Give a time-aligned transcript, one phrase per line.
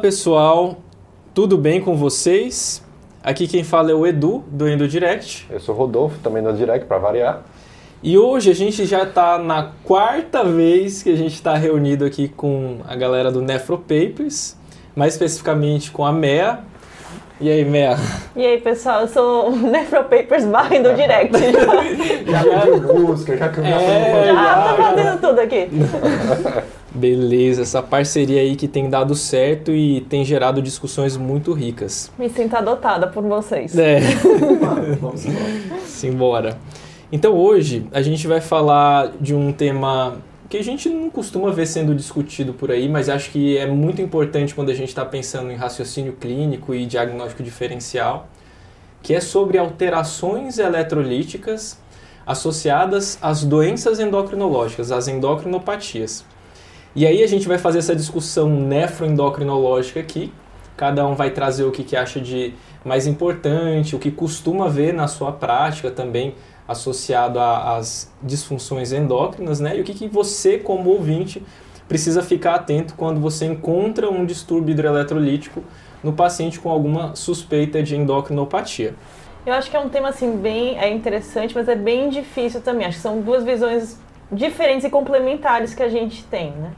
[0.00, 0.78] pessoal,
[1.34, 2.82] tudo bem com vocês?
[3.22, 5.46] Aqui quem fala é o Edu, do Endo Direct.
[5.50, 7.42] Eu sou o Rodolfo, também do Direct, para variar.
[8.02, 12.28] E hoje a gente já está na quarta vez que a gente está reunido aqui
[12.28, 14.56] com a galera do Nefro Papers,
[14.96, 16.60] mais especificamente com a Mea.
[17.40, 17.96] E aí, Mea?
[18.36, 21.32] E aí, pessoal, eu sou o Nefro Papers barra do Direct.
[22.30, 25.68] já pediu música, já que É, ah, já, tá fazendo tudo aqui.
[26.94, 32.12] Beleza, essa parceria aí que tem dado certo e tem gerado discussões muito ricas.
[32.18, 33.74] Me sinto adotada por vocês.
[33.78, 34.00] É,
[35.00, 35.80] Vamos embora.
[35.86, 36.58] simbora.
[37.10, 40.18] Então hoje a gente vai falar de um tema
[40.50, 44.02] que a gente não costuma ver sendo discutido por aí, mas acho que é muito
[44.02, 48.28] importante quando a gente está pensando em raciocínio clínico e diagnóstico diferencial,
[49.00, 51.78] que é sobre alterações eletrolíticas
[52.26, 56.24] associadas às doenças endocrinológicas, às endocrinopatias.
[56.96, 60.32] E aí a gente vai fazer essa discussão nefroendocrinológica aqui.
[60.76, 64.92] Cada um vai trazer o que, que acha de mais importante, o que costuma ver
[64.92, 66.34] na sua prática também
[66.70, 69.76] associado às disfunções endócrinas, né?
[69.76, 71.42] E o que, que você, como ouvinte,
[71.88, 75.62] precisa ficar atento quando você encontra um distúrbio hidroeletrolítico
[76.02, 78.94] no paciente com alguma suspeita de endocrinopatia.
[79.44, 82.86] Eu acho que é um tema assim bem é interessante, mas é bem difícil também.
[82.86, 83.98] Acho que são duas visões
[84.30, 86.72] diferentes e complementares que a gente tem, né?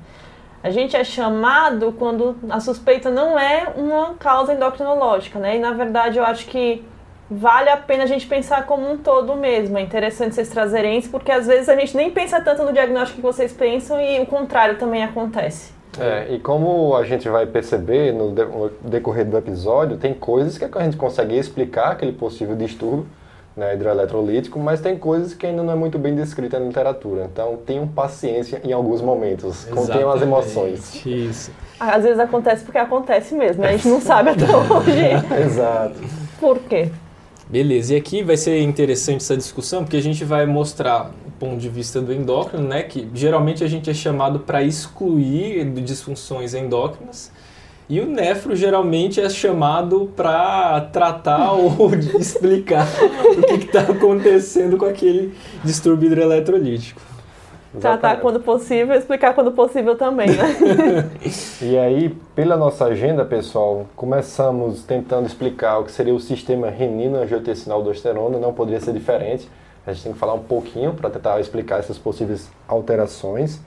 [0.63, 5.57] A gente é chamado quando a suspeita não é uma causa endocrinológica, né?
[5.57, 6.85] E na verdade eu acho que
[7.33, 9.79] vale a pena a gente pensar como um todo mesmo.
[9.79, 13.17] É interessante vocês trazerem isso, porque às vezes a gente nem pensa tanto no diagnóstico
[13.17, 15.73] que vocês pensam e o contrário também acontece.
[15.99, 20.57] É, e como a gente vai perceber no de- no decorrer do episódio, tem coisas
[20.57, 23.07] que a gente consegue explicar aquele possível distúrbio
[23.55, 27.29] né, hidroeletrolítico, mas tem coisas que ainda não é muito bem descrita na literatura.
[27.31, 31.05] Então tenham paciência em alguns momentos, contenham as emoções.
[31.05, 31.53] Isso.
[31.79, 33.69] Às vezes acontece porque acontece mesmo, né?
[33.69, 36.01] a gente não sabe até hoje Exato.
[36.41, 36.91] por quê.
[37.53, 41.59] Beleza, e aqui vai ser interessante essa discussão porque a gente vai mostrar o ponto
[41.59, 47.31] de vista do endócrino, né, que geralmente a gente é chamado para excluir disfunções endócrinas,
[47.91, 52.89] e o nefro geralmente é chamado para tratar ou explicar
[53.37, 57.12] o que está acontecendo com aquele distúrbio hidroeletrolítico.
[57.81, 61.11] Tratar quando possível, explicar quando possível também, né?
[61.63, 68.39] E aí, pela nossa agenda, pessoal, começamos tentando explicar o que seria o sistema renina-angiotensina-aldosterona,
[68.39, 69.49] não poderia ser diferente.
[69.87, 73.61] A gente tem que falar um pouquinho para tentar explicar essas possíveis alterações.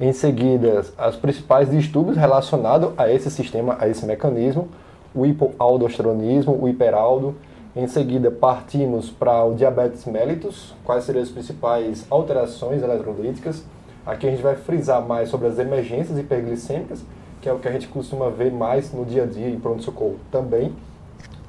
[0.00, 4.68] Em seguida, os principais distúrbios relacionados a esse sistema, a esse mecanismo,
[5.14, 7.34] o hipoaldosteronismo, o hiperaldo.
[7.76, 13.62] Em seguida, partimos para o diabetes mellitus, quais seriam as principais alterações eletrolíticas.
[14.06, 17.04] Aqui a gente vai frisar mais sobre as emergências hiperglicêmicas,
[17.42, 20.16] que é o que a gente costuma ver mais no dia a dia em pronto-socorro
[20.32, 20.74] também.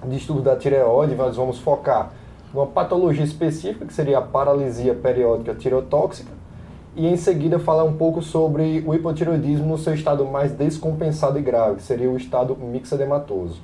[0.04, 2.12] Distúrbio da tireoide, nós vamos focar
[2.54, 6.34] numa patologia específica, que seria a paralisia periódica tireotóxica,
[6.94, 11.42] e em seguida falar um pouco sobre o hipotireoidismo no seu estado mais descompensado e
[11.42, 13.62] grave, que seria o estado mixedematoso.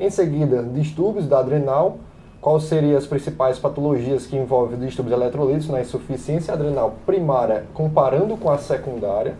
[0.00, 1.98] Em seguida, distúrbios da adrenal,
[2.40, 8.48] quais seriam as principais patologias que envolvem distúrbios eletrolíticos na insuficiência adrenal primária, comparando com
[8.48, 9.34] a secundária.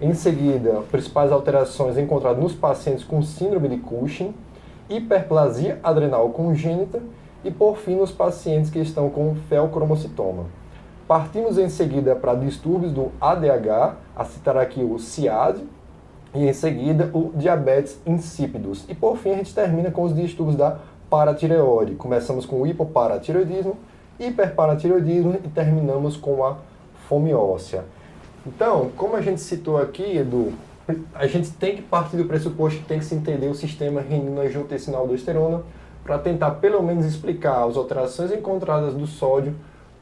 [0.00, 4.32] Em seguida, principais alterações encontradas nos pacientes com síndrome de Cushing,
[4.88, 7.02] hiperplasia adrenal congênita
[7.44, 10.46] e, por fim, nos pacientes que estão com feocromocitoma.
[11.06, 15.62] Partimos em seguida para distúrbios do ADH, a citar aqui o CIAD,
[16.34, 18.84] e em seguida o diabetes insípidos.
[18.88, 20.78] E por fim a gente termina com os distúrbios da
[21.08, 21.94] paratireoide.
[21.94, 23.76] Começamos com o hipoparatireoidismo,
[24.20, 26.56] hiperparatireoidismo e terminamos com a
[27.08, 27.84] fome óssea.
[28.46, 30.52] Então, como a gente citou aqui, Edu,
[31.14, 35.62] a gente tem que partir do pressuposto que tem que se entender o sistema renina-angiotensina-aldosterona
[36.02, 39.54] para tentar pelo menos explicar as alterações encontradas do sódio,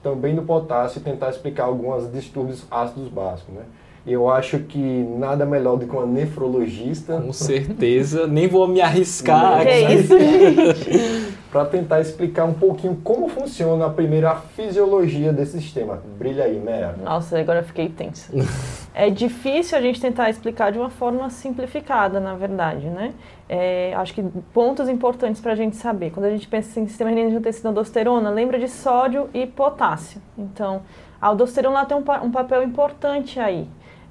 [0.02, 3.62] também do potássio e tentar explicar alguns distúrbios ácidos básicos, né?
[4.06, 4.78] Eu acho que
[5.18, 9.70] nada melhor do que uma nefrologista Com certeza, nem vou me arriscar aqui.
[9.94, 11.36] isso, gente?
[11.50, 16.02] para tentar explicar um pouquinho como funciona a primeira fisiologia desse sistema.
[16.18, 16.94] Brilha aí, né?
[17.02, 18.32] Nossa, agora eu fiquei tensa.
[18.98, 23.12] É difícil a gente tentar explicar de uma forma simplificada, na verdade, né?
[23.46, 24.22] É, acho que
[24.54, 26.12] pontos importantes para a gente saber.
[26.12, 30.18] Quando a gente pensa em sistema renina-angiotensina aldosterona, lembra de sódio e potássio.
[30.38, 30.80] Então,
[31.20, 33.68] a aldosterona tem um, pa- um papel importante aí.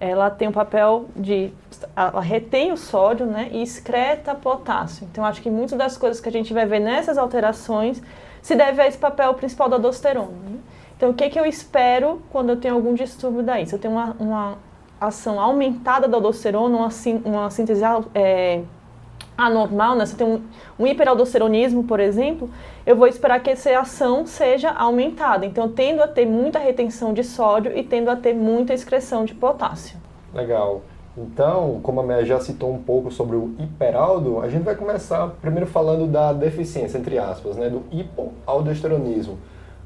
[0.09, 1.51] Ela tem um papel de.
[1.95, 5.07] Ela retém o sódio né, e excreta potássio.
[5.11, 8.01] Então, acho que muitas das coisas que a gente vai ver nessas alterações
[8.41, 10.27] se deve a esse papel principal da aldosterona.
[10.27, 10.57] né?
[10.95, 13.65] Então, o que, que eu espero quando eu tenho algum distúrbio daí?
[13.65, 14.57] Se eu tenho uma, uma
[14.99, 16.89] ação aumentada da aldosterona, uma,
[17.25, 17.81] uma síntese
[18.13, 18.61] é,
[19.37, 20.05] anormal, né?
[20.05, 20.41] Você tem um,
[20.79, 22.49] um hiperaldosteronismo, por exemplo,
[22.85, 25.45] eu vou esperar que essa ação seja aumentada.
[25.45, 29.25] Então, eu tendo a ter muita retenção de sódio e tendo a ter muita excreção
[29.25, 29.97] de potássio.
[30.33, 30.81] Legal.
[31.17, 35.27] Então, como a Meia já citou um pouco sobre o hiperaldo, a gente vai começar
[35.41, 39.38] primeiro falando da deficiência, entre aspas, né, do hipoaldosteronismo.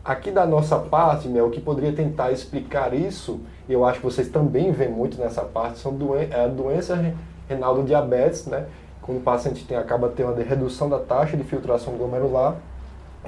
[0.03, 4.27] Aqui da nossa parte, Mel, o que poderia tentar explicar isso, eu acho que vocês
[4.27, 7.13] também veem muito nessa parte, são doen é a doença
[7.47, 8.65] renal do diabetes, né?
[9.09, 12.57] Quando o paciente tem, acaba tendo uma redução da taxa de filtração glomerular,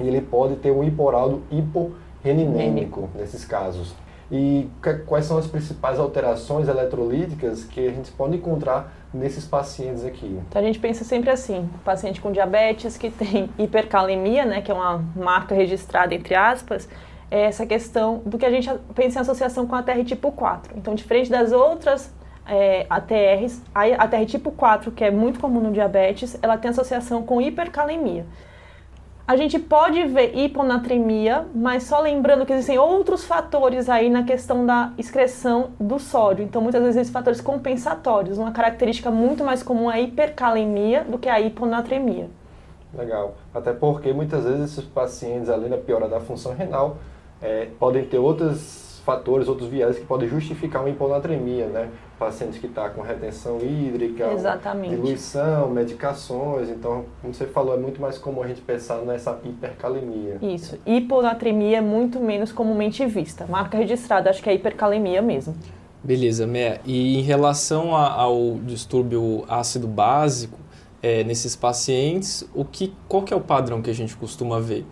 [0.00, 3.92] e ele pode ter um hiporaldo hiporreninêmico nesses casos
[4.30, 4.70] e
[5.08, 10.40] quais são as principais alterações eletrolíticas que a gente pode encontrar nesses pacientes aqui.
[10.48, 14.74] Então a gente pensa sempre assim, paciente com diabetes que tem hipercalemia, né, que é
[14.74, 16.88] uma marca registrada entre aspas,
[17.28, 20.78] é essa questão do que a gente pensa em associação com a TR tipo 4.
[20.78, 22.14] Então, diferente das outras
[22.46, 27.22] é, ATRs, a ATR tipo 4, que é muito comum no diabetes, ela tem associação
[27.22, 28.26] com hipercalemia.
[29.26, 34.66] A gente pode ver hiponatremia, mas só lembrando que existem outros fatores aí na questão
[34.66, 36.44] da excreção do sódio.
[36.44, 38.36] Então, muitas vezes, esses fatores compensatórios.
[38.36, 42.28] Uma característica muito mais comum é a hipercalemia do que a hiponatremia.
[42.92, 43.36] Legal.
[43.54, 46.98] Até porque muitas vezes esses pacientes, além da piora da função renal,
[47.40, 51.88] é, podem ter outras fatores, outros viés que podem justificar uma hiponatremia, né?
[52.22, 54.94] Pacientes que estão tá com retenção hídrica, Exatamente.
[54.94, 56.68] diluição, medicações.
[56.68, 60.38] Então, como você falou, é muito mais comum a gente pensar nessa hipercalemia.
[60.40, 60.78] Isso.
[60.86, 63.44] Hiponatremia é muito menos comumente vista.
[63.48, 65.56] Marca registrada, acho que é hipercalemia mesmo.
[66.00, 66.78] Beleza, Mé.
[66.84, 70.60] E em relação a, ao distúrbio ácido básico,
[71.02, 74.86] é, nesses pacientes, o que, qual que é o padrão que a gente costuma ver?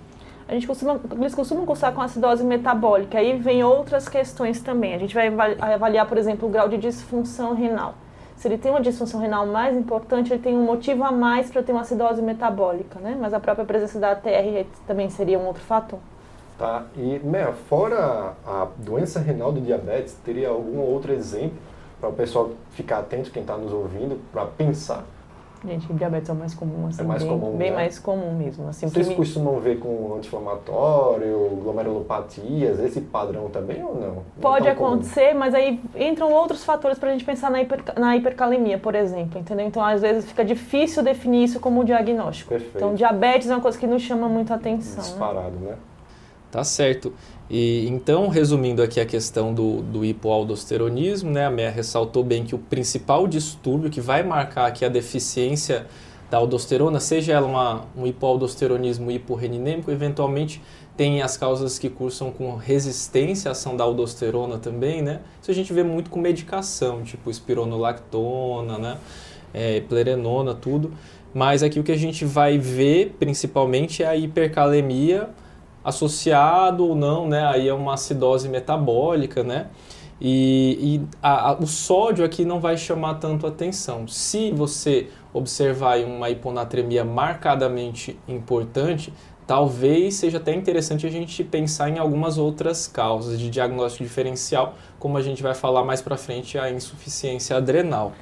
[0.51, 3.19] A gente costuma, eles costumam cursar com acidose metabólica.
[3.19, 4.95] Aí vem outras questões também.
[4.95, 5.29] A gente vai
[5.61, 7.95] avaliar, por exemplo, o grau de disfunção renal.
[8.35, 11.63] Se ele tem uma disfunção renal mais importante, ele tem um motivo a mais para
[11.63, 13.17] ter uma acidose metabólica, né?
[13.21, 16.01] Mas a própria presença da ATR também seria um outro fator.
[16.59, 16.83] Tá.
[16.97, 21.59] E, Meia, fora a doença renal do diabetes, teria algum outro exemplo
[22.01, 25.05] para o pessoal ficar atento, quem está nos ouvindo, para pensar
[25.65, 27.77] Gente, diabetes é o mais comum, assim, é mais bem, comum, bem né?
[27.77, 28.69] mais comum mesmo.
[28.69, 29.15] Assim, Vocês me...
[29.15, 34.23] costumam ver com anti-inflamatório, glomerulopatias, esse padrão também ou não?
[34.41, 35.39] Pode não acontecer, comum.
[35.41, 39.39] mas aí entram outros fatores para a gente pensar na, hiper, na hipercalemia, por exemplo,
[39.39, 39.67] entendeu?
[39.67, 42.49] Então, às vezes fica difícil definir isso como diagnóstico.
[42.49, 42.77] Perfeito.
[42.77, 44.97] Então, diabetes é uma coisa que nos chama muito a atenção.
[44.97, 45.03] Né?
[45.03, 45.71] Disparado, né?
[45.73, 45.77] né?
[46.51, 47.13] Tá certo.
[47.49, 52.55] E então, resumindo aqui a questão do, do hipoaldosteronismo, né, a Meia ressaltou bem que
[52.55, 55.87] o principal distúrbio que vai marcar aqui a deficiência
[56.31, 60.63] da aldosterona, seja ela uma, um hipoaldosteronismo hiporreninêmico, eventualmente
[60.97, 65.21] tem as causas que cursam com resistência à ação da aldosterona também, né?
[65.43, 68.99] Isso a gente vê muito com medicação, tipo espironolactona, né?
[69.53, 70.93] É, plerenona, tudo.
[71.35, 75.31] Mas aqui o que a gente vai ver principalmente é a hipercalemia,
[75.85, 79.69] associado ou não, né, aí é uma acidose metabólica, né,
[80.21, 84.07] e, e a, a, o sódio aqui não vai chamar tanto atenção.
[84.07, 89.13] Se você observar uma hiponatremia marcadamente importante,
[89.51, 95.19] talvez seja até interessante a gente pensar em algumas outras causas de diagnóstico diferencial, como
[95.19, 98.13] a gente vai falar mais para frente, a insuficiência adrenal.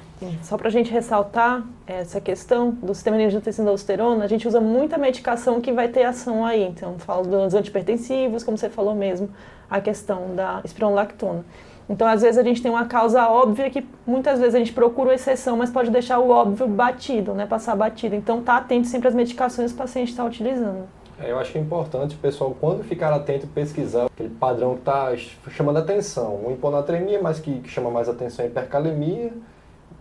[0.41, 4.59] Só para a gente ressaltar essa questão do sistema angiotensina da aldosterona, a gente usa
[4.59, 6.63] muita medicação que vai ter ação aí.
[6.63, 9.29] Então, falo dos antipertensivos, como você falou mesmo,
[9.69, 11.45] a questão da espironolactona.
[11.87, 15.09] Então, às vezes a gente tem uma causa óbvia que muitas vezes a gente procura
[15.09, 18.15] uma exceção, mas pode deixar o óbvio batido, né, passar batido.
[18.15, 20.97] Então, tá atento sempre às medicações que o paciente está utilizando.
[21.21, 24.79] É, eu acho que é importante o pessoal, quando ficar atento, pesquisar aquele padrão que
[24.79, 25.15] está
[25.51, 26.35] chamando atenção.
[26.35, 29.33] Uma hiponatremia, mas que, que chama mais atenção é a hipercalemia,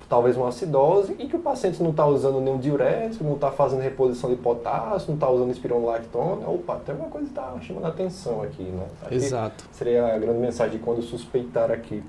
[0.08, 3.80] talvez uma acidose e que o paciente não está usando nenhum diurético, não está fazendo
[3.80, 6.48] reposição de potássio, não está usando espironolactona.
[6.48, 8.86] Opa, tem uma coisa que está chamando atenção aqui, né?
[9.02, 9.64] Aqui Exato.
[9.72, 12.02] Seria a grande mensagem de quando suspeitar aqui.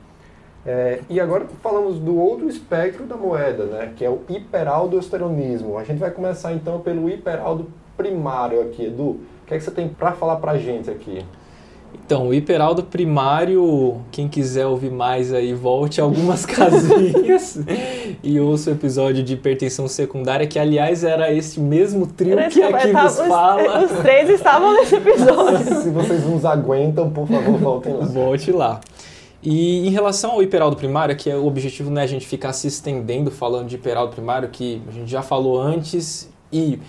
[0.65, 5.77] É, e agora falamos do outro espectro da moeda, né, que é o hiperaldosteronismo.
[5.77, 9.03] A gente vai começar então pelo hiperaldo primário aqui, Edu.
[9.03, 11.25] O que é que você tem para falar para a gente aqui?
[11.93, 17.59] Então, o hiperaldo primário, quem quiser ouvir mais aí, volte algumas casinhas
[18.23, 22.91] e ouça o episódio de hipertensão secundária, que aliás era esse mesmo trio que aqui
[22.91, 23.83] vos fala.
[23.83, 25.81] Os, os três estavam nesse episódio.
[25.81, 28.05] Se vocês nos aguentam, por favor, voltem lá.
[28.05, 28.79] Volte lá.
[29.41, 32.53] E em relação ao hiperaldo primário, que é o objetivo não é a gente ficar
[32.53, 36.79] se estendendo falando de hiperaldo primário, que a gente já falou antes e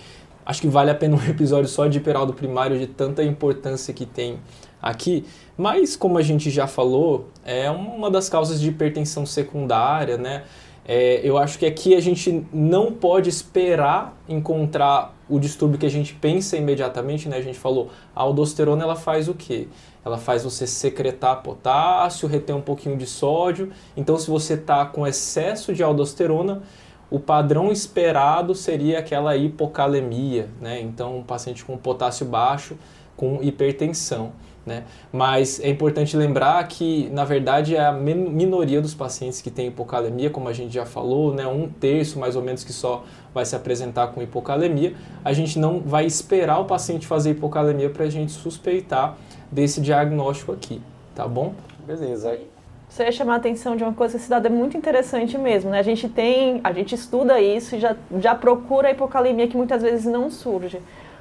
[0.51, 4.05] acho que vale a pena um episódio só de hiperaldo primário, de tanta importância que
[4.05, 4.39] tem
[4.81, 5.25] aqui,
[5.57, 10.43] mas como a gente já falou, é uma das causas de hipertensão secundária, né?
[10.83, 15.89] É, eu acho que aqui a gente não pode esperar encontrar o distúrbio que a
[15.89, 17.37] gente pensa imediatamente, né?
[17.37, 19.67] A gente falou, a aldosterona ela faz o quê?
[20.03, 23.71] Ela faz você secretar potássio, reter um pouquinho de sódio.
[23.95, 26.63] Então, se você está com excesso de aldosterona,
[27.11, 30.79] o padrão esperado seria aquela hipocalemia, né?
[30.79, 32.77] Então, um paciente com potássio baixo,
[33.17, 34.31] com hipertensão.
[34.65, 34.83] Né?
[35.11, 40.29] Mas é importante lembrar que, na verdade, é a minoria dos pacientes que tem hipocalemia,
[40.29, 41.47] como a gente já falou, né?
[41.47, 43.03] um terço mais ou menos que só
[43.33, 44.93] vai se apresentar com hipocalemia.
[45.25, 49.17] A gente não vai esperar o paciente fazer hipocalemia para a gente suspeitar
[49.51, 50.79] desse diagnóstico aqui,
[51.15, 51.55] tá bom?
[51.85, 52.50] Beleza.
[52.91, 55.71] Você ia chamar a atenção de uma coisa que esse dado é muito interessante mesmo,
[55.71, 55.79] né?
[55.79, 59.81] A gente tem, a gente estuda isso e já, já procura a hipocalemia que muitas
[59.81, 60.75] vezes não surge.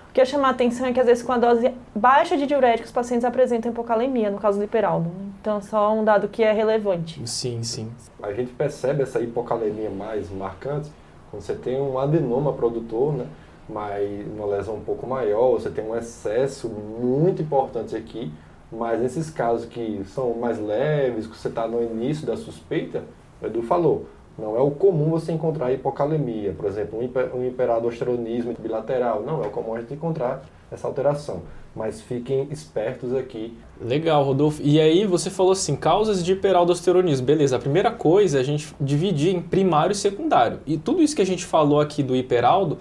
[0.08, 2.44] O que eu chamar a atenção é que às vezes com a dose baixa de
[2.44, 5.12] diurético os pacientes apresentam hipocalemia, no caso do hiperaldo.
[5.40, 7.22] Então, só um dado que é relevante.
[7.24, 7.88] Sim, sim.
[8.20, 10.90] A gente percebe essa hipocalemia mais marcante
[11.30, 13.26] quando você tem um adenoma produtor, né?
[13.68, 18.32] Mas uma lesão um pouco maior, você tem um excesso muito importante aqui,
[18.72, 23.02] mas nesses casos que são mais leves, que você está no início da suspeita,
[23.42, 24.06] o Edu falou,
[24.38, 29.22] não é o comum você encontrar hipocalemia, por exemplo, um, hiper, hiperaldosteronismo bilateral.
[29.22, 31.42] Não é o comum a gente encontrar essa alteração.
[31.74, 33.56] Mas fiquem espertos aqui.
[33.80, 34.60] Legal, Rodolfo.
[34.62, 37.26] E aí você falou assim, causas de hiperaldosteronismo.
[37.26, 40.60] Beleza, a primeira coisa é a gente dividir em primário e secundário.
[40.66, 42.78] E tudo isso que a gente falou aqui do hiperaldo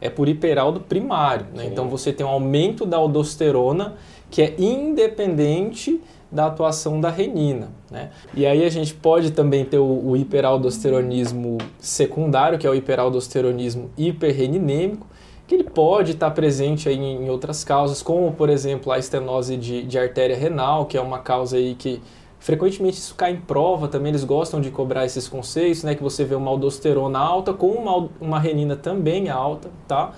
[0.00, 1.46] é por hiperaldo primário.
[1.54, 1.66] Né?
[1.66, 3.96] Então você tem um aumento da aldosterona
[4.30, 7.70] que é independente da atuação da renina.
[7.90, 8.10] Né?
[8.34, 13.90] E aí a gente pode também ter o, o hiperaldosteronismo secundário, que é o hiperaldosteronismo
[13.96, 15.06] hiperreninêmico,
[15.46, 19.82] que ele pode estar presente aí em outras causas, como por exemplo a estenose de,
[19.82, 22.02] de artéria renal, que é uma causa aí que
[22.38, 26.24] frequentemente isso cai em prova, também eles gostam de cobrar esses conceitos, né, que você
[26.24, 30.12] vê uma aldosterona alta com uma, uma renina também alta, tá?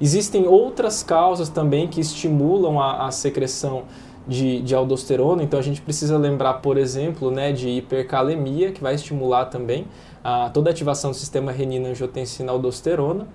[0.00, 3.84] Existem outras causas também que estimulam a, a secreção
[4.26, 8.94] de, de aldosterona, então a gente precisa lembrar, por exemplo, né, de hipercalemia, que vai
[8.94, 9.86] estimular também
[10.22, 13.26] a, toda a ativação do sistema renina-angiotensina-aldosterona,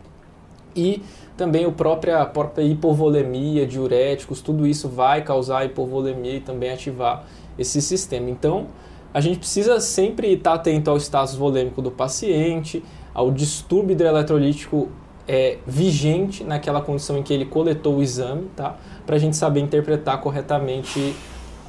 [0.75, 1.01] e
[1.38, 7.24] também a própria, a própria hipovolemia, diuréticos, tudo isso vai causar hipovolemia e também ativar
[7.58, 8.30] esse sistema.
[8.30, 8.68] Então,
[9.13, 14.89] a gente precisa sempre estar atento ao status volêmico do paciente, ao distúrbio hidroeletrolítico
[15.29, 18.77] é, vigente naquela condição em que ele coletou o exame, tá?
[19.05, 21.15] Para a gente saber interpretar corretamente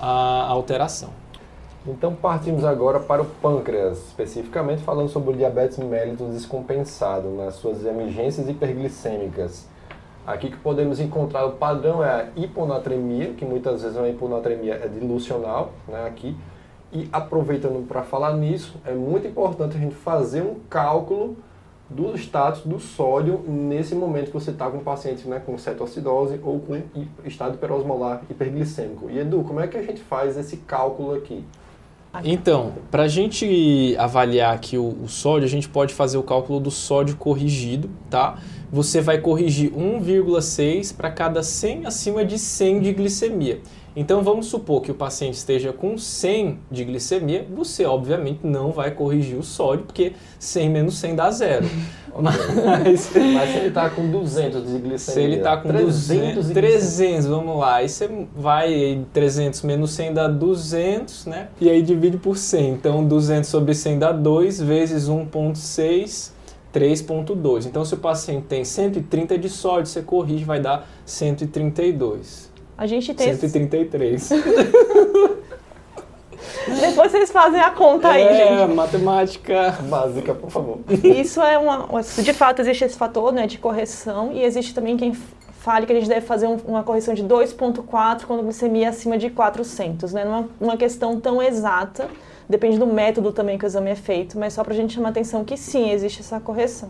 [0.00, 1.10] a alteração.
[1.86, 7.84] Então partimos agora para o pâncreas, especificamente falando sobre o diabetes mellitus descompensado, nas suas
[7.84, 9.68] emergências hiperglicêmicas.
[10.26, 14.80] Aqui que podemos encontrar o padrão é a hiponatremia, que muitas vezes é uma hiponatremia
[14.82, 16.34] é dilucional, né, aqui.
[16.92, 21.36] E aproveitando para falar nisso, é muito importante a gente fazer um cálculo
[21.90, 26.60] do status do sódio nesse momento que você está com paciente né, com cetoacidose ou
[26.60, 26.80] com
[27.24, 29.10] estado hiperosmolar hiperglicêmico.
[29.10, 31.44] E Edu, como é que a gente faz esse cálculo aqui?
[32.24, 36.58] Então, para a gente avaliar aqui o, o, sódio, a gente pode fazer o cálculo
[36.58, 38.38] do sódio corrigido, tá?
[38.72, 43.60] Você vai corrigir 1,6 para cada 100 acima de 100 de glicemia.
[43.94, 48.92] Então vamos supor que o paciente esteja com 100 de glicemia, você obviamente não vai
[48.92, 51.66] corrigir o sódio, porque 100 menos 100 dá zero.
[52.20, 57.26] Mas, Mas se ele está com 200 de glicemia, se ele está com 300, 300,
[57.26, 61.48] vamos lá, aí você vai, 300 menos 100 dá 200, né?
[61.60, 66.32] E aí divide por 100, então 200 sobre 100 dá 2 vezes 1.6,
[66.74, 67.66] 3.2.
[67.66, 72.49] Então se o paciente tem 130 de sódio, você corrige, vai dar 132.
[72.80, 73.36] A gente tem.
[73.36, 74.30] 133.
[76.80, 78.62] Depois vocês fazem a conta aí, é, gente.
[78.62, 80.78] É, matemática básica, por favor.
[81.04, 81.86] Isso é uma.
[82.00, 85.94] De fato, existe esse fator né, de correção e existe também quem fale que a
[85.94, 90.14] gente deve fazer um, uma correção de 2,4 quando a glicemia é acima de 400.
[90.14, 90.24] Né?
[90.24, 92.08] Não é uma questão tão exata,
[92.48, 95.10] depende do método também que o exame é feito, mas só para a gente chamar
[95.10, 96.88] atenção que sim, existe essa correção.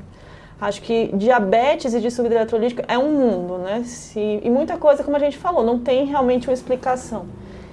[0.60, 3.82] Acho que diabetes e distúrbio eletrolítico é um mundo, né?
[3.84, 7.26] Se, e muita coisa, como a gente falou, não tem realmente uma explicação.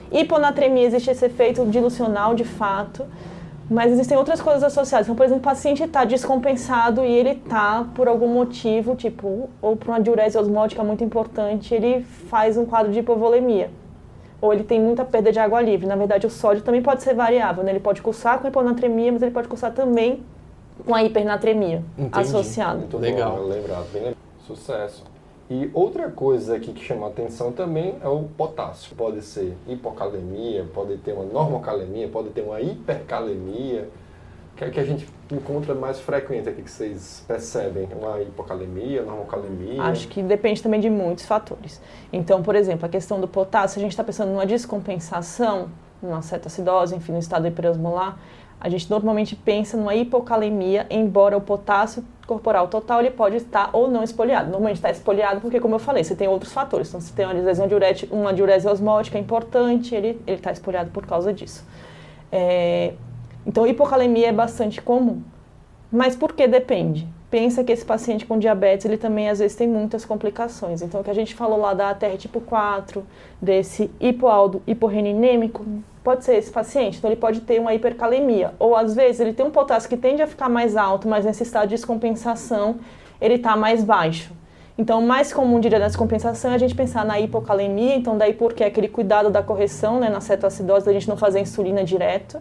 [0.09, 3.05] Hiponatremia existe esse efeito dilucional de fato,
[3.69, 5.05] mas existem outras coisas associadas.
[5.05, 9.75] Então, por exemplo, o paciente está descompensado e ele está, por algum motivo, tipo, ou
[9.75, 13.69] por uma diurese osmótica muito importante, ele faz um quadro de hipovolemia.
[14.39, 15.85] Ou ele tem muita perda de água livre.
[15.85, 17.71] Na verdade, o sódio também pode ser variável, né?
[17.71, 20.23] Ele pode cursar com hiponatremia, mas ele pode cursar também
[20.85, 22.19] com a hipernatremia Entendi.
[22.19, 22.79] associada.
[22.79, 23.37] Muito Legal.
[23.37, 24.17] Bom, lembrado, bem lembrado.
[24.45, 25.03] Sucesso.
[25.49, 28.93] E outra coisa aqui que chama atenção também é o potássio.
[28.95, 33.87] Pode ser hipocalemia, pode ter uma normocalemia, pode ter uma hipercalemia.
[34.57, 37.87] que é que a gente encontra mais frequente aqui que vocês percebem?
[37.97, 39.81] Uma hipocalemia, normocalemia?
[39.83, 41.81] Acho que depende também de muitos fatores.
[42.11, 45.69] Então, por exemplo, a questão do potássio, a gente está pensando numa descompensação,
[46.01, 48.17] numa cetoacidose, enfim, no estado hiperosmolar,
[48.59, 53.89] a gente normalmente pensa numa hipocalemia, embora o potássio corporal total ele pode estar ou
[53.89, 54.49] não espoliado.
[54.49, 56.89] Normalmente está espoliado porque, como eu falei, você tem outros fatores.
[56.89, 61.31] Então, se tem uma lesão diurética, uma diurese osmótica importante, ele está espoliado por causa
[61.31, 61.65] disso.
[62.31, 62.93] É,
[63.45, 65.21] então, hipocalemia é bastante comum.
[65.91, 67.07] Mas por que depende?
[67.29, 70.81] Pensa que esse paciente com diabetes, ele também às vezes tem muitas complicações.
[70.81, 73.05] Então, o que a gente falou lá da ATR tipo 4,
[73.41, 75.65] desse hipoaldo hiporreninêmico,
[76.03, 76.97] pode ser esse paciente.
[76.97, 78.53] Então, ele pode ter uma hipercalemia.
[78.57, 81.43] Ou, às vezes, ele tem um potássio que tende a ficar mais alto, mas nesse
[81.43, 82.77] estado de descompensação,
[83.19, 84.31] ele está mais baixo.
[84.77, 87.95] Então, mais comum, diria, na descompensação é a gente pensar na hipocalemia.
[87.95, 91.83] Então, daí porque aquele cuidado da correção, né, na cetoacidose, da gente não fazer insulina
[91.83, 92.39] direto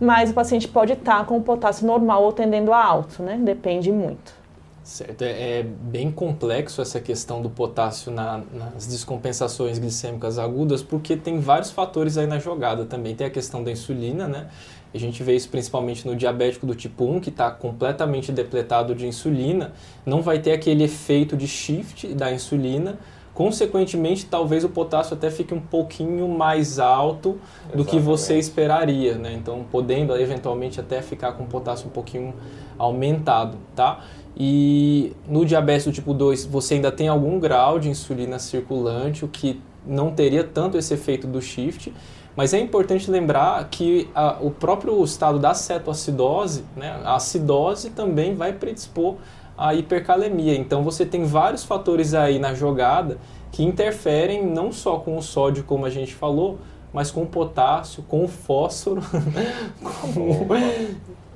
[0.00, 3.38] mas o paciente pode estar com o potássio normal ou tendendo a alto, né?
[3.42, 4.44] Depende muito.
[4.84, 11.16] Certo, é, é bem complexo essa questão do potássio na, nas descompensações glicêmicas agudas, porque
[11.16, 13.14] tem vários fatores aí na jogada também.
[13.14, 14.48] Tem a questão da insulina, né?
[14.92, 19.06] A gente vê isso principalmente no diabético do tipo 1, que está completamente depletado de
[19.06, 19.72] insulina,
[20.04, 22.98] não vai ter aquele efeito de shift da insulina,
[23.34, 27.36] Consequentemente, talvez o potássio até fique um pouquinho mais alto do
[27.80, 27.90] Exatamente.
[27.90, 29.34] que você esperaria, né?
[29.34, 32.32] Então, podendo eventualmente até ficar com o potássio um pouquinho
[32.78, 34.04] aumentado, tá?
[34.36, 39.28] E no diabetes do tipo 2, você ainda tem algum grau de insulina circulante, o
[39.28, 41.92] que não teria tanto esse efeito do shift,
[42.36, 48.34] mas é importante lembrar que a, o próprio estado da cetoacidose, né, a acidose também
[48.34, 49.16] vai predispor
[49.56, 50.54] a hipercalemia.
[50.56, 53.18] Então você tem vários fatores aí na jogada
[53.50, 56.58] que interferem não só com o sódio, como a gente falou,
[56.92, 59.00] mas com o potássio, com o fósforo.
[59.82, 60.46] com...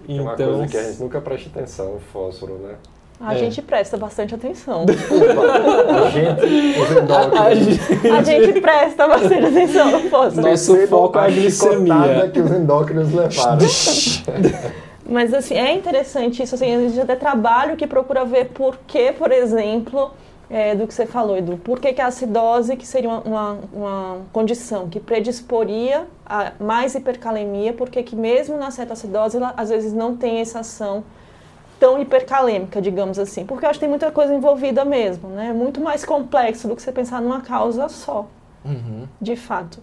[0.09, 0.24] então...
[0.24, 2.74] uma coisa que a gente nunca presta atenção, o fósforo, né?
[3.20, 3.38] A é.
[3.38, 4.87] gente presta bastante atenção.
[4.87, 7.40] a gente, os endócrinos.
[7.40, 10.48] A gente, a gente presta bastante atenção no fósforo.
[10.48, 12.31] Nosso foco é a glicemia.
[12.33, 13.59] que os endócrinos levaram.
[15.09, 19.11] Mas assim, é interessante isso, assim, a gente até trabalho que procura ver por que,
[19.12, 20.11] por exemplo,
[20.51, 23.59] é, do que você falou, Edu, por que, que a acidose, que seria uma, uma,
[23.73, 29.94] uma, condição que predisporia a mais hipercalemia, por que mesmo na cetoacidose ela às vezes
[29.94, 31.05] não tem essa ação
[31.81, 35.53] tão hipercalêmica, digamos assim, porque eu acho que tem muita coisa envolvida mesmo, né?
[35.53, 38.27] Muito mais complexo do que você pensar numa causa só,
[38.64, 39.07] uhum.
[39.21, 39.81] de fato.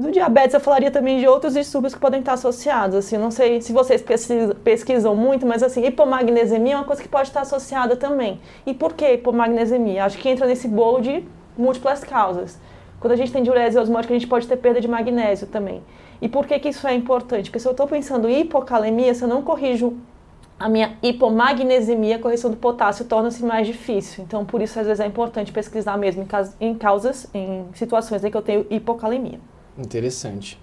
[0.00, 2.96] Do diabetes, eu falaria também de outros distúrbios que podem estar associados.
[2.96, 4.02] Assim, não sei se vocês
[4.64, 8.40] pesquisam muito, mas assim, hipomagnesemia é uma coisa que pode estar associada também.
[8.64, 10.06] E por que hipomagnesemia?
[10.06, 11.22] Acho que entra nesse bolo de
[11.54, 12.58] múltiplas causas.
[12.98, 15.82] Quando a gente tem diurese osmótica, a gente pode ter perda de magnésio também.
[16.22, 17.50] E por que, que isso é importante?
[17.50, 19.98] Porque se eu estou pensando em hipocalemia, se eu não corrijo
[20.58, 24.24] a minha hipomagnesemia, a correção do potássio torna-se mais difícil.
[24.24, 26.26] Então, por isso, às vezes, é importante pesquisar mesmo
[26.58, 29.49] em causas, em situações em que eu tenho hipocalemia.
[29.80, 30.58] Interessante.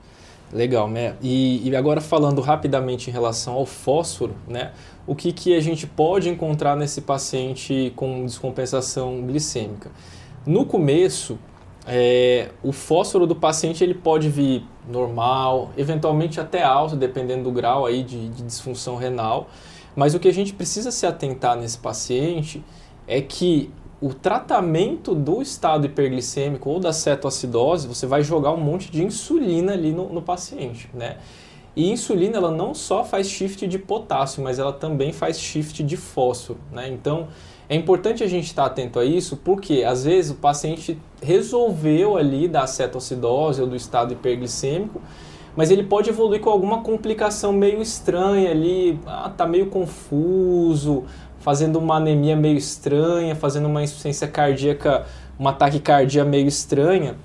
[0.52, 1.16] Legal, né?
[1.22, 4.72] E, e, agora falando rapidamente em relação ao fósforo, né?
[5.06, 9.92] O que, que a gente pode encontrar nesse paciente com descompensação glicêmica?
[10.46, 11.38] No começo,
[11.86, 17.86] é, o fósforo do paciente ele pode vir normal, eventualmente até alto, dependendo do grau
[17.86, 19.50] aí de, de disfunção renal.
[19.94, 22.64] Mas o que a gente precisa se atentar nesse paciente
[23.06, 28.92] é que o tratamento do estado hiperglicêmico ou da cetoacidose, você vai jogar um monte
[28.92, 31.18] de insulina ali no, no paciente, né?
[31.76, 35.98] E insulina ela não só faz shift de potássio, mas ela também faz shift de
[35.98, 36.90] fósforo, né?
[36.90, 37.28] Então
[37.70, 42.48] é importante a gente estar atento a isso, porque às vezes o paciente resolveu ali
[42.48, 45.02] da cetoacidose ou do estado hiperglicêmico,
[45.56, 51.04] mas ele pode evoluir com alguma complicação meio estranha ali, ah, tá meio confuso,
[51.48, 55.06] fazendo uma anemia meio estranha, fazendo uma insuficiência cardíaca,
[55.40, 57.16] uma taquicardia meio estranha,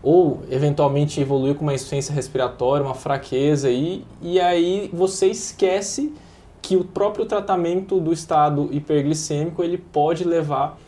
[0.00, 6.14] ou eventualmente evoluir com uma insuficiência respiratória, uma fraqueza aí, e aí você esquece
[6.62, 10.78] que o próprio tratamento do estado hiperglicêmico ele pode levar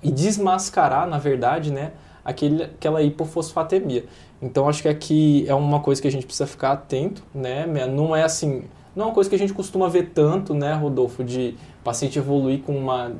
[0.00, 4.04] e desmascarar, na verdade, né, aquele, aquela hipofosfatemia.
[4.40, 7.66] Então acho que aqui é uma coisa que a gente precisa ficar atento, né?
[7.66, 11.22] Não é assim, não é uma coisa que a gente costuma ver tanto, né, Rodolfo,
[11.22, 11.54] de
[11.84, 13.12] paciente evoluir com uma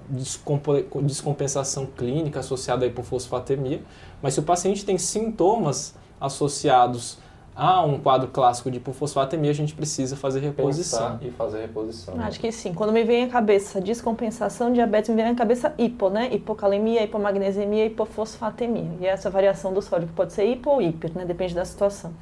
[1.02, 3.82] descompensação clínica associada à hipofosfatemia,
[4.22, 7.18] mas se o paciente tem sintomas associados
[7.54, 11.12] a um quadro clássico de hipofosfatemia, a gente precisa fazer reposição.
[11.12, 12.14] Pensar e fazer reposição.
[12.20, 12.74] Acho que sim.
[12.74, 16.28] Quando me vem à cabeça descompensação, diabetes, me vem à cabeça hipo, né?
[16.34, 18.90] Hipocalemia, hipomagnesemia, hipofosfatemia.
[19.00, 21.24] E essa variação do sódio, que pode ser hipo ou hiper, né?
[21.24, 22.12] Depende da situação.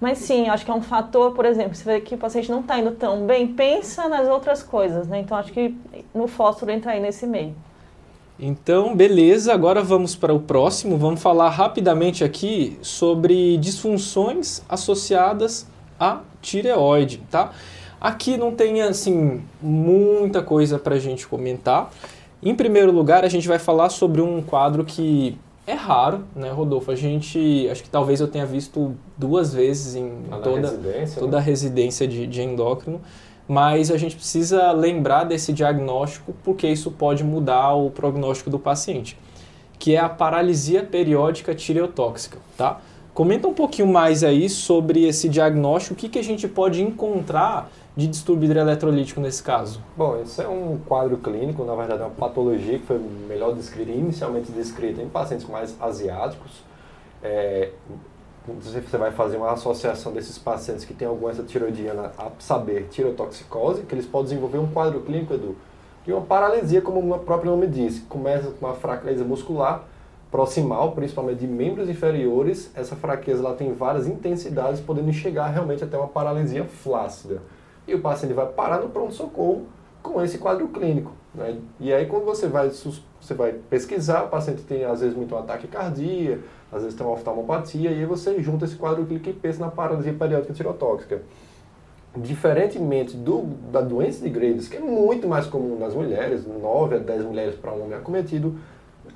[0.00, 2.60] Mas sim, acho que é um fator, por exemplo, se vê que o paciente não
[2.60, 5.20] está indo tão bem, pensa nas outras coisas, né?
[5.20, 5.76] Então acho que
[6.14, 7.54] no fósforo entra aí nesse meio.
[8.42, 10.96] Então, beleza, agora vamos para o próximo.
[10.96, 15.66] Vamos falar rapidamente aqui sobre disfunções associadas
[15.98, 17.52] à tireoide, tá?
[18.00, 21.90] Aqui não tem, assim, muita coisa para a gente comentar.
[22.42, 25.36] Em primeiro lugar, a gente vai falar sobre um quadro que
[25.70, 26.90] é raro, né, Rodolfo?
[26.90, 30.10] A gente, acho que talvez eu tenha visto duas vezes em
[30.42, 31.38] toda, residência, toda né?
[31.38, 33.00] a residência de, de endócrino,
[33.46, 39.16] mas a gente precisa lembrar desse diagnóstico porque isso pode mudar o prognóstico do paciente,
[39.78, 42.80] que é a paralisia periódica tireotóxica, tá?
[43.12, 47.70] Comenta um pouquinho mais aí sobre esse diagnóstico, o que, que a gente pode encontrar
[48.00, 49.82] de distúrbio hidroeletrolítico nesse caso?
[49.94, 53.90] Bom, isso é um quadro clínico, na verdade é uma patologia que foi melhor descrita,
[53.90, 56.62] inicialmente descrita em pacientes mais asiáticos.
[57.22, 57.70] É,
[58.48, 63.82] você vai fazer uma associação desses pacientes que têm alguma doença tiroidiana a saber tirotoxicose,
[63.82, 65.54] que eles podem desenvolver um quadro clínico, Edu,
[66.06, 69.84] de uma paralisia, como o próprio nome diz, começa com uma fraqueza muscular
[70.30, 72.70] proximal, principalmente de membros inferiores.
[72.74, 77.42] Essa fraqueza ela tem várias intensidades, podendo chegar realmente até uma paralisia flácida
[77.86, 79.66] e o paciente vai parar no pronto-socorro
[80.02, 81.12] com esse quadro clínico.
[81.34, 81.58] Né?
[81.78, 85.38] E aí, quando você vai, você vai pesquisar, o paciente tem às vezes muito um
[85.38, 89.32] ataque cardíaco, às vezes tem uma oftalmopatia, e aí você junta esse quadro clínico e
[89.32, 91.22] pensa na paralisia periódica tirotóxica.
[92.16, 96.98] Diferentemente do, da doença de Graves, que é muito mais comum nas mulheres, 9 a
[96.98, 98.56] 10 mulheres para um homem acometido,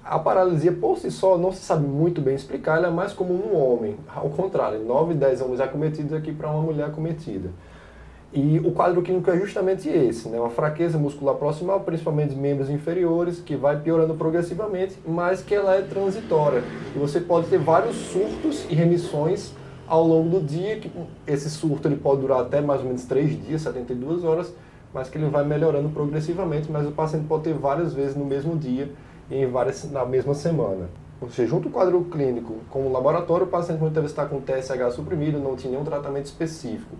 [0.04, 3.36] a paralisia por si só não se sabe muito bem explicar, ela é mais comum
[3.36, 3.96] no homem.
[4.14, 7.50] Ao contrário, 9 a 10 homens acometidos aqui para uma mulher acometida.
[8.36, 10.40] E o quadro clínico é justamente esse, né?
[10.40, 15.82] uma fraqueza muscular proximal, principalmente membros inferiores, que vai piorando progressivamente, mas que ela é
[15.82, 16.64] transitória.
[16.96, 19.52] E você pode ter vários surtos e remissões
[19.86, 20.90] ao longo do dia, que
[21.28, 24.52] esse surto ele pode durar até mais ou menos 3 dias, 72 horas,
[24.92, 28.56] mas que ele vai melhorando progressivamente, mas o paciente pode ter várias vezes no mesmo
[28.56, 28.90] dia
[29.30, 30.88] e em várias, na mesma semana.
[31.20, 34.92] Você junta o quadro clínico com o laboratório, o paciente muitas vezes está com TSH
[34.96, 36.96] suprimido, não tinha nenhum tratamento específico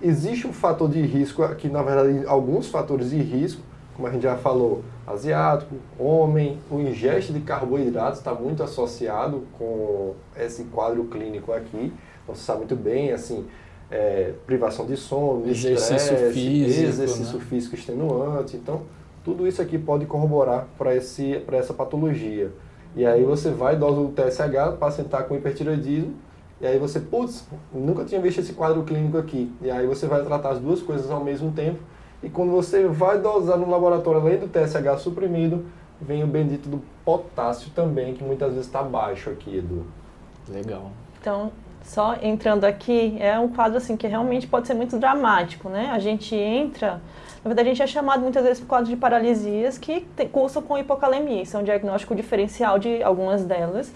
[0.00, 3.62] existe um fator de risco, aqui na verdade alguns fatores de risco,
[3.94, 10.14] como a gente já falou, asiático, homem, o ingeste de carboidratos está muito associado com
[10.36, 11.92] esse quadro clínico aqui.
[12.22, 13.46] Então você sabe muito bem, assim,
[13.90, 17.44] é, privação de sono, exercício estresse, físico, exercício né?
[17.48, 18.56] físico extenuante.
[18.56, 18.82] Então,
[19.24, 22.50] tudo isso aqui pode corroborar para essa patologia.
[22.94, 26.14] E aí você vai, dosa o TSH, o paciente está com hipertiroidismo,
[26.60, 29.52] e aí você, putz, nunca tinha visto esse quadro clínico aqui.
[29.60, 31.78] E aí você vai tratar as duas coisas ao mesmo tempo.
[32.22, 35.66] E quando você vai dosar no laboratório, além do TSH suprimido,
[36.00, 39.84] vem o bendito do potássio também, que muitas vezes está baixo aqui, Edu.
[40.48, 40.90] Legal.
[41.20, 45.90] Então, só entrando aqui, é um quadro assim que realmente pode ser muito dramático, né?
[45.92, 47.02] A gente entra,
[47.44, 50.76] na verdade a gente é chamado muitas vezes por quadro de paralisias que cursam com
[50.78, 53.92] hipocalemia, isso é um diagnóstico diferencial de algumas delas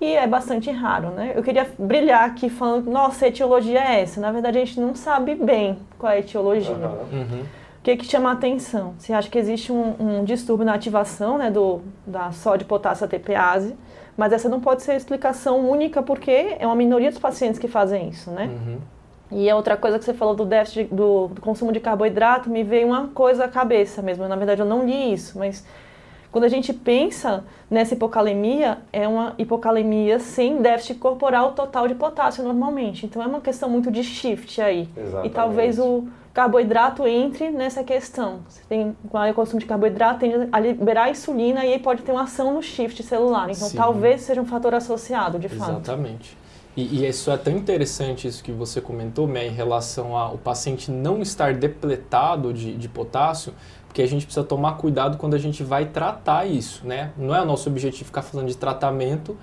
[0.00, 1.32] e é bastante raro, né?
[1.34, 4.20] Eu queria brilhar aqui falando, nossa, a etiologia é essa.
[4.20, 6.74] Na verdade, a gente não sabe bem qual é a etiologia.
[6.74, 7.42] Uhum.
[7.78, 8.94] O que, que chama a atenção?
[8.98, 13.76] Você acha que existe um, um distúrbio na ativação né, do, da sódio potássio ATPase,
[14.16, 17.68] mas essa não pode ser a explicação única porque é uma minoria dos pacientes que
[17.68, 18.46] fazem isso, né?
[18.46, 18.78] Uhum.
[19.30, 22.62] E a outra coisa que você falou do déficit do, do, consumo de carboidrato, me
[22.62, 24.26] veio uma coisa à cabeça mesmo.
[24.28, 25.66] Na verdade, eu não li isso, mas
[26.34, 32.42] quando a gente pensa nessa hipocalemia, é uma hipocalemia sem déficit corporal total de potássio
[32.42, 33.06] normalmente.
[33.06, 34.88] Então é uma questão muito de shift aí.
[34.96, 35.28] Exatamente.
[35.28, 38.40] E talvez o carboidrato entre nessa questão.
[38.48, 42.10] Você tem o consumo de carboidrato tende a liberar a insulina e aí pode ter
[42.10, 43.48] uma ação no shift celular.
[43.48, 43.76] Então Sim.
[43.76, 45.70] talvez seja um fator associado, de fato.
[45.70, 46.36] Exatamente.
[46.76, 50.90] E, e, isso é tão interessante isso que você comentou, Mé, em relação ao paciente
[50.90, 53.54] não estar depletado de, de potássio,
[53.94, 57.12] porque a gente precisa tomar cuidado quando a gente vai tratar isso, né?
[57.16, 59.36] Não é o nosso objetivo ficar falando de tratamento,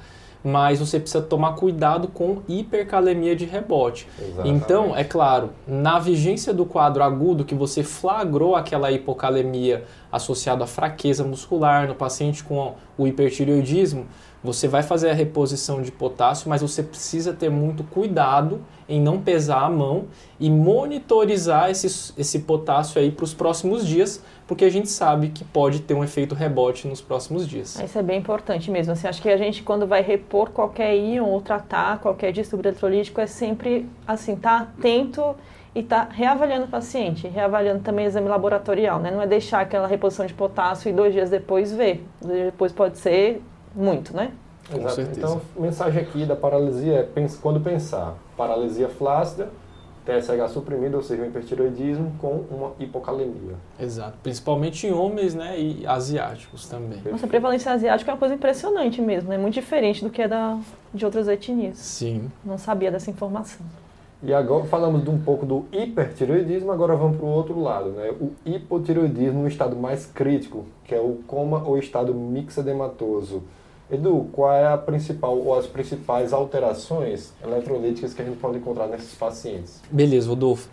[0.44, 4.10] mas você precisa tomar cuidado com hipercalemia de rebote.
[4.20, 4.50] Exatamente.
[4.50, 10.68] Então, é claro, na vigência do quadro agudo que você flagrou aquela hipocalemia associada à
[10.68, 14.06] fraqueza muscular no paciente com o hipertireoidismo,
[14.44, 19.22] você vai fazer a reposição de potássio, mas você precisa ter muito cuidado em não
[19.22, 20.06] pesar a mão
[20.40, 25.46] e monitorizar esse, esse potássio aí para os próximos dias, porque a gente sabe que
[25.46, 27.80] pode ter um efeito rebote nos próximos dias.
[27.80, 28.94] Isso é bem importante mesmo.
[28.94, 33.22] Assim, acho que a gente, quando vai repor qualquer íon ou tratar qualquer distúrbio eletrolítico,
[33.22, 35.36] é sempre assim, tá atento
[35.74, 39.10] e tá reavaliando o paciente, reavaliando também o exame laboratorial, né?
[39.10, 42.06] Não é deixar aquela reposição de potássio e dois dias depois ver.
[42.20, 43.42] Dois dias depois pode ser
[43.76, 44.32] muito, né?
[44.74, 45.02] Exato.
[45.02, 49.50] Então, mensagem aqui da paralisia é quando pensar paralisia flácida,
[50.06, 53.56] TSH suprimido, ou seja, um hipertiroidismo com uma hipocalemia.
[53.80, 57.00] Exato, principalmente em homens né, e asiáticos também.
[57.10, 60.28] Nossa, a prevalência asiática é uma coisa impressionante mesmo, é muito diferente do que é
[60.28, 60.58] da,
[60.94, 61.78] de outras etnias.
[61.78, 62.32] Sim.
[62.44, 63.66] Não sabia dessa informação.
[64.24, 68.12] E agora falamos de um pouco do hipertiroidismo, agora vamos para o outro lado, né?
[68.20, 73.44] O hipotiroidismo no estado mais crítico, que é o coma ou estado mixedematoso.
[73.92, 78.88] Edu, qual é a principal ou as principais alterações eletrolíticas que a gente pode encontrar
[78.88, 79.82] nesses pacientes?
[79.92, 80.70] Beleza, Rodolfo.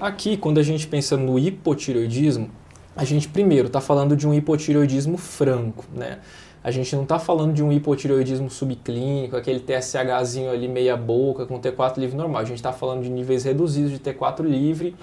[0.00, 2.48] Aqui, quando a gente pensa no hipotiroidismo,
[2.94, 6.20] a gente primeiro está falando de um hipotiroidismo franco, né?
[6.62, 11.58] A gente não está falando de um hipotiroidismo subclínico, aquele TSHzinho ali meia boca com
[11.58, 12.42] T4 livre normal.
[12.42, 14.94] A gente está falando de níveis reduzidos de T4 livre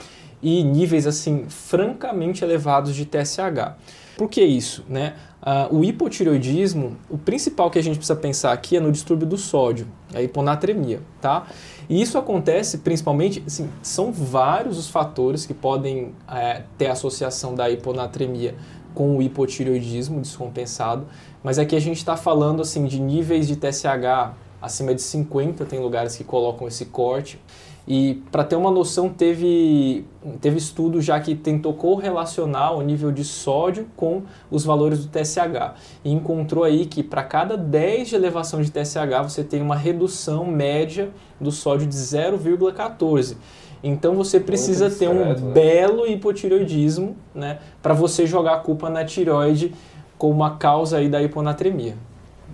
[0.42, 3.76] e níveis assim francamente elevados de TSH.
[4.18, 4.86] Por que isso?
[4.88, 5.16] Né?
[5.42, 9.38] Uh, o hipotireoidismo, o principal que a gente precisa pensar aqui é no distúrbio do
[9.38, 11.46] sódio, a hiponatremia, tá?
[11.88, 17.70] E isso acontece principalmente, assim, são vários os fatores que podem é, ter associação da
[17.70, 18.56] hiponatremia
[18.96, 21.06] com o hipotireoidismo descompensado,
[21.44, 25.80] mas aqui a gente está falando assim de níveis de TSH acima de 50, tem
[25.80, 27.40] lugares que colocam esse corte,
[27.88, 30.06] e para ter uma noção, teve,
[30.42, 35.74] teve estudo já que tentou correlacionar o nível de sódio com os valores do TSH.
[36.04, 40.46] E encontrou aí que para cada 10 de elevação de TSH você tem uma redução
[40.46, 43.38] média do sódio de 0,14.
[43.82, 45.36] Então você precisa ter um né?
[45.54, 49.74] belo hipotireoidismo né, para você jogar a culpa na tireoide
[50.18, 51.96] como uma causa aí da hiponatremia.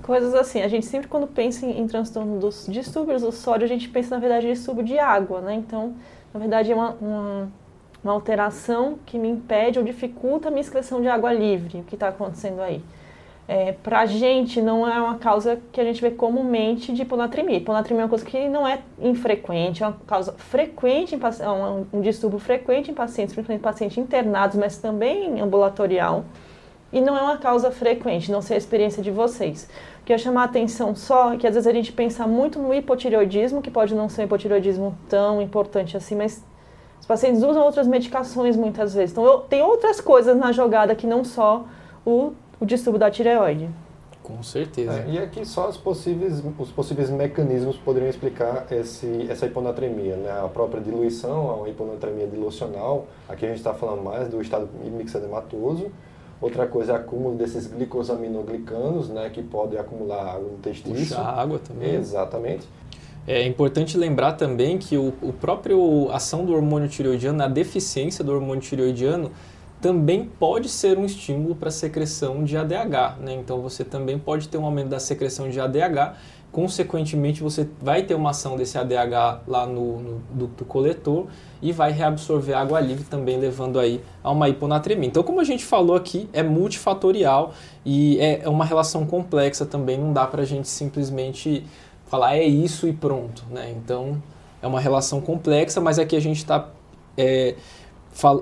[0.04, 3.68] Coisas assim, a gente sempre quando pensa em, em transtorno dos distúrbios do sódio, a
[3.68, 5.56] gente pensa na verdade em distúrbio de água, né?
[5.56, 5.96] Então,
[6.34, 7.50] na verdade é uma, uma,
[8.04, 11.96] uma alteração que me impede ou dificulta a minha excreção de água livre, o que
[11.96, 12.84] está acontecendo aí.
[13.48, 17.58] É, para gente não é uma causa que a gente vê comumente de hiponatremia.
[17.58, 22.02] Hiponatremia é uma coisa que não é infrequente, é uma causa frequente, é um, um
[22.02, 26.26] distúrbio frequente em pacientes, principalmente pacientes internados, mas também ambulatorial.
[26.92, 29.68] E não é uma causa frequente, não sei a experiência de vocês
[30.06, 33.62] que eu chamar a atenção só, que às vezes a gente pensa muito no hipotireoidismo,
[33.62, 36.44] que pode não ser um hipotireoidismo tão importante assim, mas
[37.00, 39.12] os pacientes usam outras medicações muitas vezes.
[39.12, 41.66] Então, eu, tem outras coisas na jogada que não só
[42.06, 43.70] o, o distúrbio da tireoide.
[44.24, 45.00] Com certeza.
[45.00, 50.32] É, e aqui só os possíveis, os possíveis mecanismos poderiam explicar esse, essa hiponatremia, né?
[50.42, 55.92] A própria diluição, a hiponatremia dilucional, aqui a gente está falando mais do estado mixedematoso,
[56.44, 60.94] Outra coisa é acúmulo desses glicosaminoglicanos, né, que podem acumular água no intestino.
[60.94, 61.96] Puxa água também.
[61.96, 62.68] Exatamente.
[63.26, 68.34] É importante lembrar também que o, o próprio ação do hormônio tireoidiano, a deficiência do
[68.34, 69.32] hormônio tireoidiano,
[69.80, 73.20] também pode ser um estímulo para a secreção de ADH.
[73.22, 73.36] Né?
[73.36, 76.18] Então você também pode ter um aumento da secreção de ADH
[76.54, 81.26] consequentemente você vai ter uma ação desse ADH lá no, no ducto coletor
[81.60, 85.10] e vai reabsorver água livre também levando aí a uma hiponatremia.
[85.10, 89.98] Então, como a gente falou aqui, é multifatorial e é, é uma relação complexa também,
[89.98, 91.66] não dá para a gente simplesmente
[92.06, 93.74] falar é isso e pronto, né?
[93.76, 94.22] Então,
[94.62, 96.70] é uma relação complexa, mas aqui a gente está
[97.18, 97.56] é,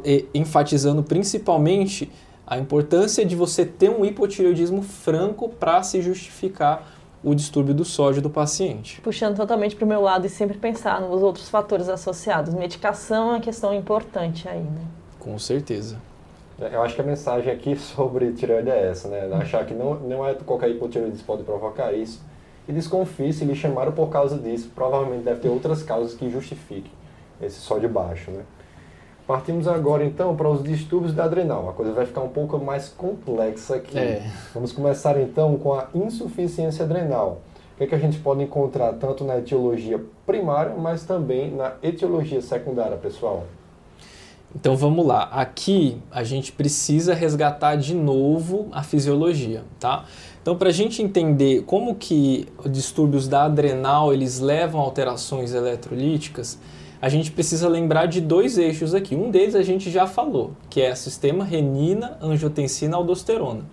[0.03, 2.11] é, enfatizando principalmente
[2.45, 8.21] a importância de você ter um hipotireoidismo franco para se justificar o distúrbio do sódio
[8.21, 8.99] do paciente.
[9.01, 12.53] Puxando totalmente para o meu lado e sempre pensar nos outros fatores associados.
[12.53, 14.81] Medicação é uma questão importante aí, né?
[15.19, 15.99] Com certeza.
[16.59, 19.29] É, eu acho que a mensagem aqui sobre tireoide é essa, né?
[19.33, 22.21] Achar que não, não é qualquer hipotireoidismo pode provocar isso.
[22.67, 24.71] E desconfie se lhe chamaram por causa disso.
[24.73, 26.91] Provavelmente deve ter outras causas que justifiquem
[27.41, 28.43] esse sódio baixo, né?
[29.31, 31.69] Partimos agora então para os distúrbios da adrenal.
[31.69, 33.97] A coisa vai ficar um pouco mais complexa aqui.
[33.97, 34.29] É.
[34.53, 37.39] Vamos começar então com a insuficiência adrenal.
[37.73, 41.75] O que, é que a gente pode encontrar tanto na etiologia primária, mas também na
[41.81, 43.45] etiologia secundária, pessoal?
[44.53, 45.29] Então vamos lá.
[45.31, 50.03] Aqui a gente precisa resgatar de novo a fisiologia, tá?
[50.41, 55.53] Então para a gente entender como que os distúrbios da adrenal eles levam a alterações
[55.53, 56.59] eletrolíticas,
[57.01, 59.15] a gente precisa lembrar de dois eixos aqui.
[59.15, 63.65] Um deles a gente já falou, que é sistema renina, angiotensina, aldosterona.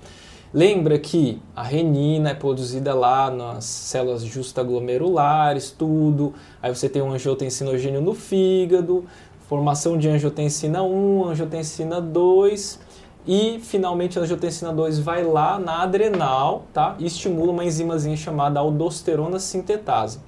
[0.52, 6.32] Lembra que a renina é produzida lá nas células justaglomerulares, tudo.
[6.62, 9.04] Aí você tem um angiotensinogênio no fígado,
[9.46, 12.80] formação de angiotensina 1, angiotensina 2
[13.26, 16.96] e finalmente a angiotensina 2 vai lá na adrenal, tá?
[16.98, 20.18] E estimula uma enzimazinha chamada aldosterona sintetase.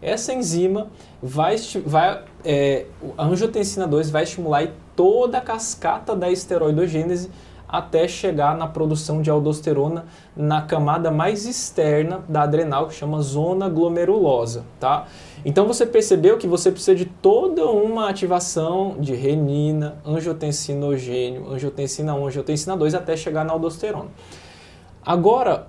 [0.00, 0.86] Essa enzima
[1.20, 7.30] vai, vai é, a angiotensina 2 vai estimular toda a cascata da esteroidogênese
[7.66, 10.04] até chegar na produção de aldosterona
[10.36, 15.06] na camada mais externa da adrenal, que chama zona glomerulosa, tá?
[15.44, 22.26] Então você percebeu que você precisa de toda uma ativação de renina, angiotensinogênio, angiotensina 1,
[22.26, 24.08] angiotensina 2 até chegar na aldosterona.
[25.04, 25.66] Agora,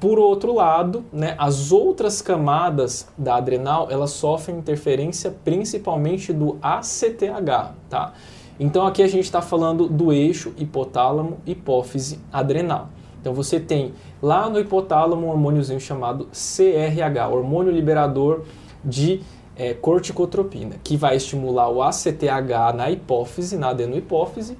[0.00, 7.74] por outro lado, né, as outras camadas da adrenal, elas sofrem interferência principalmente do ACTH,
[7.88, 8.12] tá?
[8.58, 12.88] Então aqui a gente está falando do eixo hipotálamo, hipófise, adrenal.
[13.20, 18.42] Então você tem lá no hipotálamo um hormôniozinho chamado CRH, hormônio liberador
[18.84, 19.22] de
[19.56, 24.56] é, corticotropina, que vai estimular o ACTH na hipófise, na adenohipófise.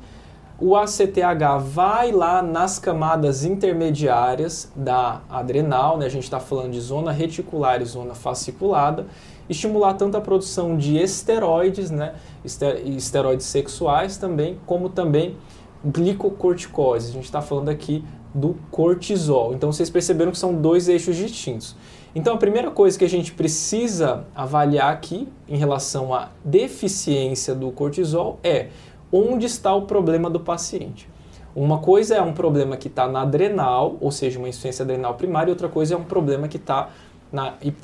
[0.67, 6.07] O ACTH vai lá nas camadas intermediárias da adrenal, né?
[6.07, 9.07] a gente está falando de zona reticular e zona fasciculada,
[9.47, 12.15] estimular tanto a produção de esteroides, né?
[12.43, 15.37] esteroides sexuais também, como também
[15.85, 17.11] glicocorticose.
[17.11, 18.03] A gente está falando aqui
[18.35, 19.53] do cortisol.
[19.53, 21.77] Então vocês perceberam que são dois eixos distintos.
[22.17, 27.73] Então, a primeira coisa que a gente precisa avaliar aqui em relação à deficiência do
[27.73, 28.69] cortisol é
[29.17, 31.09] onde está o problema do paciente.
[31.55, 35.51] Uma coisa é um problema que está na adrenal, ou seja, uma insuficiência adrenal primária,
[35.51, 36.91] e outra coisa é um problema que está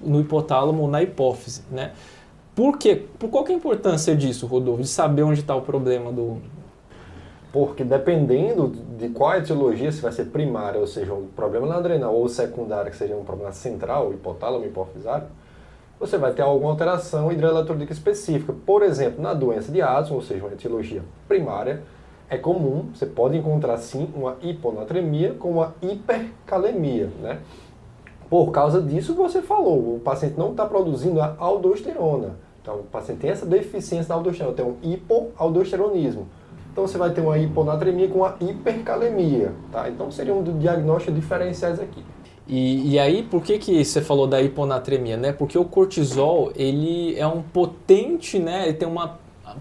[0.03, 1.63] no hipotálamo ou na hipófise.
[1.71, 1.93] Né?
[2.55, 3.07] Por quê?
[3.17, 6.39] Por qual é a importância disso, Rodolfo, de saber onde está o problema do,
[7.53, 12.15] porque dependendo de qual etiologia, se vai ser primária, ou seja, um problema na adrenal,
[12.15, 15.27] ou secundária, que seria um problema central, hipotálamo, hipofisário,
[16.01, 18.55] você vai ter alguma alteração hidroeletrolítica específica.
[18.65, 21.83] Por exemplo, na doença de Addison, ou seja, uma etiologia primária,
[22.31, 27.41] é comum, você pode encontrar sim uma hiponatremia com uma hipercalemia, né?
[28.31, 32.37] Por causa disso você falou, o paciente não está produzindo a aldosterona.
[32.63, 36.29] Então, o paciente tem essa deficiência da aldosterona, tem um hipoaldosteronismo.
[36.73, 39.89] Então você vai ter uma hiponatremia com uma hipercalemia, tá?
[39.89, 42.03] Então seriam diagnósticos diferenciais aqui.
[42.53, 45.31] E, e, aí, por que, que você falou da hiponatremia, né?
[45.31, 48.65] Porque o cortisol, ele é um potente, né?
[48.65, 49.21] Ele tem uma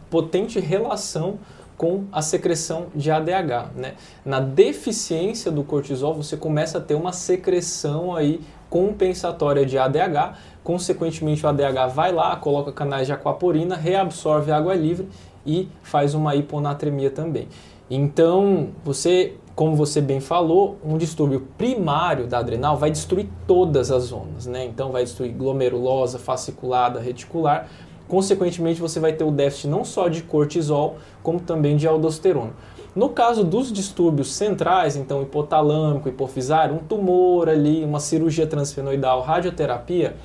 [0.10, 1.38] potente relação
[1.78, 3.94] com a secreção de ADH, né?
[4.26, 11.46] Na deficiência do cortisol, você começa a ter uma secreção aí compensatória de ADH, consequentemente
[11.46, 15.08] o ADH vai lá, coloca canais de aquaporina, reabsorve água livre
[15.46, 17.48] e faz uma hiponatremia também.
[17.88, 24.04] Então, você, como você bem falou, um distúrbio primário da adrenal vai destruir todas as
[24.04, 24.64] zonas, né?
[24.64, 27.68] Então vai destruir glomerulosa, fasciculada, reticular.
[28.08, 32.54] Consequentemente, você vai ter o déficit não só de cortisol, como também de aldosterona.
[32.96, 40.16] No caso dos distúrbios centrais, então hipotalâmico, hipofisário, um tumor ali, uma cirurgia transfenoidal, radioterapia,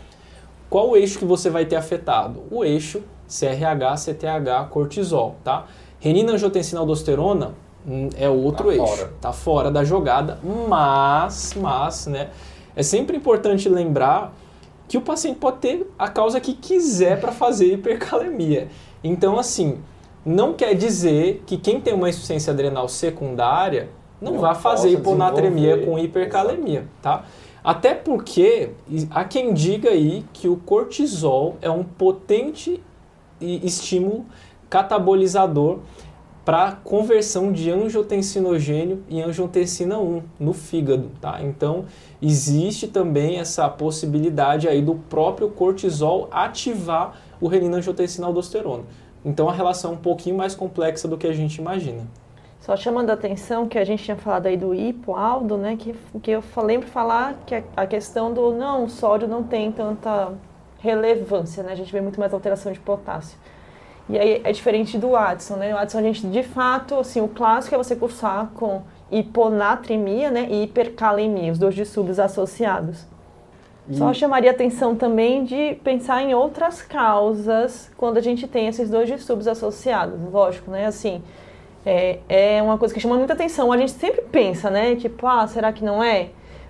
[0.70, 2.44] qual o eixo que você vai ter afetado?
[2.52, 5.66] O eixo CRH, CTH, cortisol, tá?
[5.98, 7.63] Renina, angiotensina, aldosterona
[8.16, 9.12] é outro tá eixo, fora.
[9.20, 12.30] tá fora da jogada, mas, mas, né,
[12.74, 14.34] é sempre importante lembrar
[14.88, 18.68] que o paciente pode ter a causa que quiser para fazer hipercalemia.
[19.02, 19.78] Então, assim,
[20.24, 23.88] não quer dizer que quem tem uma insuficiência adrenal secundária
[24.20, 26.90] não, não vai fazer hiponatremia com hipercalemia, Exato.
[27.02, 27.24] tá?
[27.62, 28.70] Até porque
[29.10, 32.82] há quem diga aí que o cortisol é um potente
[33.40, 34.26] estímulo
[34.68, 35.78] catabolizador
[36.44, 41.42] para conversão de angiotensinogênio e angiotensina 1 no fígado, tá?
[41.42, 41.86] Então,
[42.20, 48.84] existe também essa possibilidade aí do próprio cortisol ativar o renina angiotensina aldosterona.
[49.24, 52.06] Então, a relação é um pouquinho mais complexa do que a gente imagina.
[52.60, 56.30] Só chamando a atenção que a gente tinha falado aí do hipoaldo, né, que, que
[56.30, 60.32] eu lembro falar que a questão do não, o sódio não tem tanta
[60.78, 61.72] relevância, né?
[61.72, 63.38] A gente vê muito mais alteração de potássio.
[64.08, 65.74] E aí é diferente do Addison, né?
[65.74, 70.46] O Addison a gente, de fato, assim, o clássico é você cursar com hiponatremia, né?
[70.50, 73.06] E hipercalemia, os dois distúrbios associados.
[73.88, 73.96] E...
[73.96, 79.08] Só chamaria atenção também de pensar em outras causas quando a gente tem esses dois
[79.08, 80.20] distúrbios associados.
[80.30, 80.86] Lógico, né?
[80.86, 81.22] Assim,
[81.84, 83.72] é, é uma coisa que chama muita atenção.
[83.72, 84.96] A gente sempre pensa, né?
[84.96, 86.28] Tipo, ah, será que não é?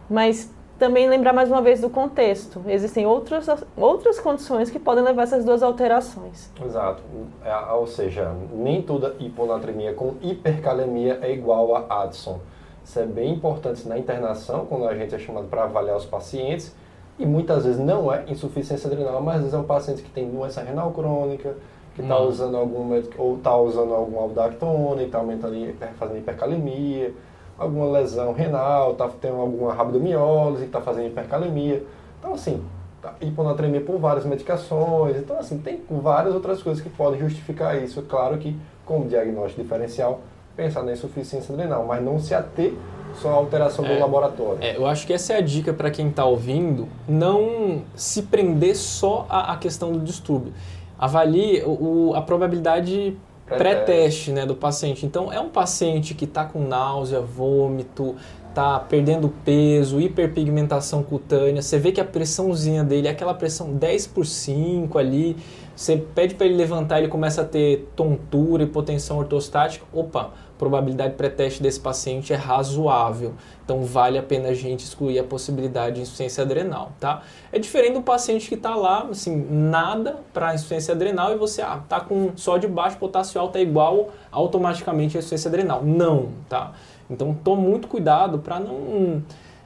[0.08, 2.62] Mas também lembrar mais uma vez do contexto.
[2.66, 3.46] Existem outras,
[3.76, 6.50] outras condições que podem levar a essas duas alterações.
[6.64, 7.02] Exato.
[7.44, 12.40] É, ou seja, nem toda hiponatremia com hipercalemia é igual a Addison.
[12.84, 16.74] Isso é bem importante na internação, quando a gente é chamado para avaliar os pacientes.
[17.18, 20.28] E muitas vezes não é insuficiência adrenal, mas às vezes é um paciente que tem
[20.28, 21.54] doença renal crônica,
[21.94, 25.54] que está usando algum ou está usando algum aldactona e está aumentando,
[25.96, 27.14] fazendo hipercalemia
[27.58, 31.82] alguma lesão renal, tá tendo alguma rabdomiólise, está fazendo hipercalemia.
[32.18, 32.62] Então, assim,
[33.02, 35.16] tá, hiponatremia por várias medicações.
[35.16, 38.02] Então, assim, tem várias outras coisas que podem justificar isso.
[38.02, 40.20] Claro que, como diagnóstico diferencial,
[40.56, 42.72] pensar na insuficiência adrenal, mas não se ater
[43.14, 43.94] só à alteração É.
[43.94, 44.58] do laboratório.
[44.60, 48.74] É, eu acho que essa é a dica para quem está ouvindo, não se prender
[48.76, 50.52] só à, à questão do distúrbio.
[50.98, 55.04] Avalie o, o- a probabilidade pré-teste né, do paciente.
[55.04, 58.16] Então, é um paciente que está com náusea, vômito,
[58.48, 61.60] está perdendo peso, hiperpigmentação cutânea.
[61.60, 65.36] Você vê que a pressãozinha dele é aquela pressão 10 por 5 ali.
[65.74, 69.84] Você pede para ele levantar, ele começa a ter tontura, hipotensão ortostática.
[69.92, 73.34] Opa, probabilidade pré-teste desse paciente é razoável.
[73.64, 77.22] Então vale a pena a gente excluir a possibilidade de insuficiência adrenal, tá?
[77.52, 81.82] É diferente do paciente que está lá, assim, nada para insuficiência adrenal e você, ah,
[81.88, 85.82] tá com sódio baixo, potássio alto é igual automaticamente a insuficiência adrenal.
[85.84, 86.72] Não, tá?
[87.10, 89.22] Então tome muito cuidado para não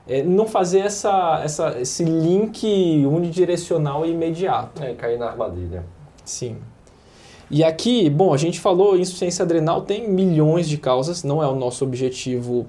[0.08, 4.82] é, não fazer essa, essa, esse link unidirecional e imediato.
[4.82, 5.84] É, cair na armadilha.
[6.24, 6.56] Sim.
[7.50, 11.54] E aqui, bom, a gente falou insuficiência adrenal tem milhões de causas, não é o
[11.54, 12.66] nosso objetivo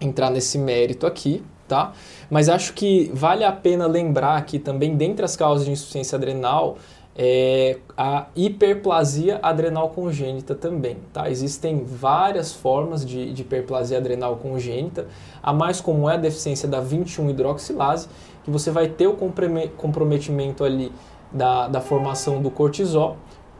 [0.00, 1.92] entrar nesse mérito aqui, tá?
[2.30, 6.78] Mas acho que vale a pena lembrar aqui também, dentre as causas de insuficiência adrenal,
[7.18, 11.30] é a hiperplasia adrenal congênita também, tá?
[11.30, 15.06] Existem várias formas de, de hiperplasia adrenal congênita.
[15.42, 18.08] A mais comum é a deficiência da 21-hidroxilase,
[18.44, 20.92] que você vai ter o comprome- comprometimento ali
[21.32, 23.16] da, da formação do cortisol.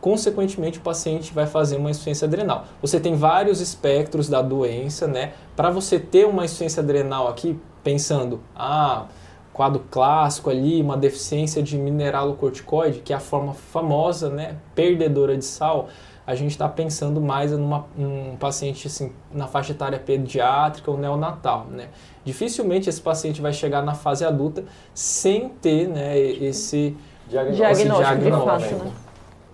[0.06, 2.64] Consequentemente, o paciente vai fazer uma insuficiência adrenal.
[2.80, 5.32] Você tem vários espectros da doença, né?
[5.56, 9.06] Para você ter uma insuficiência adrenal aqui, pensando, ah,
[9.52, 15.44] quadro clássico ali, uma deficiência de mineralocorticoide, que é a forma famosa, né, perdedora de
[15.44, 15.88] sal,
[16.24, 21.66] a gente está pensando mais numa um paciente assim, na faixa etária pediátrica ou neonatal,
[21.68, 21.88] né?
[22.24, 24.62] Dificilmente esse paciente vai chegar na fase adulta
[24.94, 26.96] sem ter, né, esse
[27.28, 28.84] Diagnóstico, de diagnóstico.
[28.84, 28.92] né?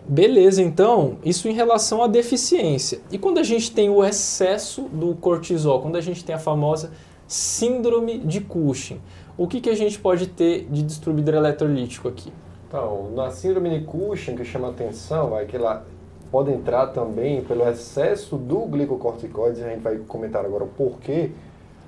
[0.06, 3.00] Beleza, então, isso em relação à deficiência.
[3.10, 6.90] E quando a gente tem o excesso do cortisol, quando a gente tem a famosa
[7.26, 9.00] síndrome de Cushing,
[9.38, 12.32] o que, que a gente pode ter de distúrbio hidroeletrolítico aqui?
[12.68, 15.86] Então, na síndrome de Cushing, que chama atenção, é que ela
[16.32, 21.30] pode entrar também pelo excesso do glicocorticoide, a gente vai comentar agora o porquê,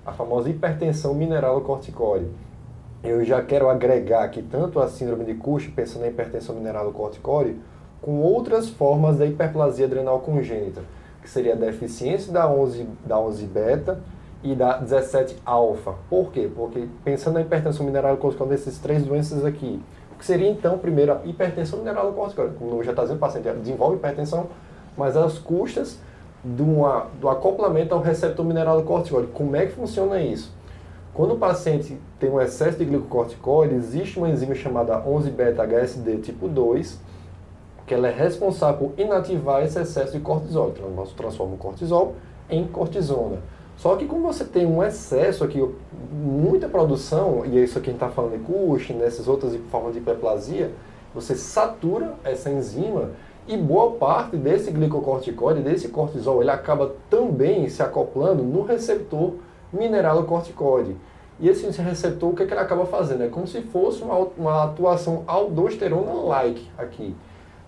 [0.05, 2.27] a famosa hipertensão mineralocorticoide.
[3.03, 7.57] Eu já quero agregar aqui tanto a síndrome de Cushing, pensando na hipertensão mineralocorticoide,
[8.05, 10.83] com outras formas da hiperplasia adrenal congênita,
[11.23, 13.99] que seria a deficiência da 11, da 11 beta
[14.43, 15.95] e da 17 alfa.
[16.11, 16.51] Por quê?
[16.55, 19.81] Porque pensando na hipertensão mineralocorticoide dessas três doenças aqui,
[20.15, 22.57] o que seria então, primeiro, a hipertensão mineralocorticoide.
[22.59, 24.49] Como eu já está dizendo, o paciente desenvolve hipertensão,
[24.99, 25.99] mas às custas
[26.45, 29.29] uma, do acoplamento ao receptor mineralocorticoide.
[29.29, 30.53] Como é que funciona isso?
[31.15, 36.99] Quando o paciente tem um excesso de glicocorticoide, existe uma enzima chamada 11-beta-HSD tipo 2,
[37.87, 40.72] que ela é responsável por inativar esse excesso de cortisol.
[40.74, 42.14] Então, nós transforma o cortisol
[42.49, 43.39] em cortisona.
[43.76, 45.62] Só que como você tem um excesso aqui,
[46.12, 49.93] muita produção, e é isso aqui a gente está falando de Cushing, nessas outras formas
[49.93, 50.70] de hiperplasia,
[51.14, 53.11] você satura essa enzima
[53.47, 59.35] e boa parte desse glicocorticoide, desse cortisol, ele acaba também se acoplando no receptor
[59.72, 60.97] mineralocorticoide.
[61.39, 63.24] E esse receptor, o que, é que ele acaba fazendo?
[63.24, 67.14] É como se fosse uma, uma atuação aldosterona-like aqui.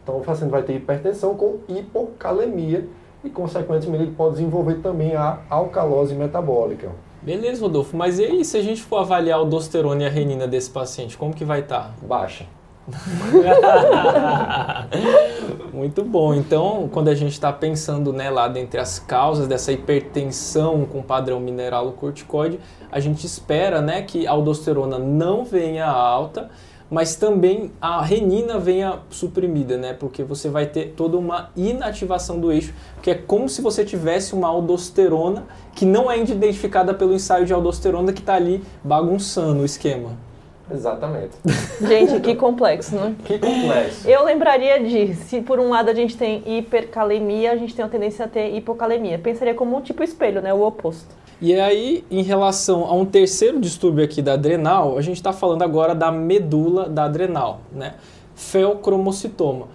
[0.07, 2.86] Então o paciente vai ter hipertensão com hipocalemia
[3.24, 6.92] e, consequentemente, ele pode desenvolver também a alcalose metabólica.
[7.20, 10.46] Beleza, Rodolfo, mas e aí se a gente for avaliar a aldosterona e a renina
[10.46, 11.90] desse paciente, como que vai tá?
[11.90, 12.07] estar?
[12.07, 12.46] Baixa.
[15.74, 16.34] Muito bom.
[16.34, 21.40] Então, quando a gente está pensando né, lá dentre as causas dessa hipertensão com padrão
[21.40, 22.61] mineralocorticoide,
[22.92, 26.48] a gente espera né, que a aldosterona não venha alta,
[26.91, 29.93] mas também a renina venha suprimida, né?
[29.93, 32.72] Porque você vai ter toda uma inativação do eixo,
[33.03, 37.53] que é como se você tivesse uma aldosterona que não é identificada pelo ensaio de
[37.53, 40.25] aldosterona que está ali bagunçando o esquema.
[40.70, 41.36] Exatamente.
[41.80, 43.14] Gente, que complexo, né?
[43.24, 44.08] Que complexo.
[44.08, 47.88] Eu lembraria de, se por um lado a gente tem hipercalemia, a gente tem a
[47.88, 49.18] tendência a ter hipocalemia.
[49.18, 50.52] Pensaria como um tipo espelho, né?
[50.52, 51.14] O oposto.
[51.40, 55.62] E aí, em relação a um terceiro distúrbio aqui da adrenal, a gente está falando
[55.62, 57.94] agora da medula da adrenal, né?
[58.34, 59.68] Feocromocitoma.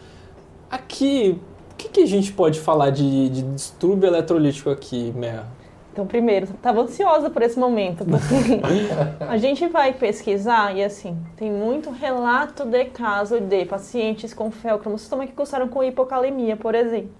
[0.70, 1.40] Aqui,
[1.72, 5.44] o que, que a gente pode falar de, de distúrbio eletrolítico aqui, Mer?
[5.92, 8.62] Então, primeiro, estava ansiosa por esse momento, porque
[9.28, 15.28] a gente vai pesquisar e assim, tem muito relato de caso de pacientes com feocromocitoma
[15.28, 17.12] que cursaram com hipocalemia, por exemplo.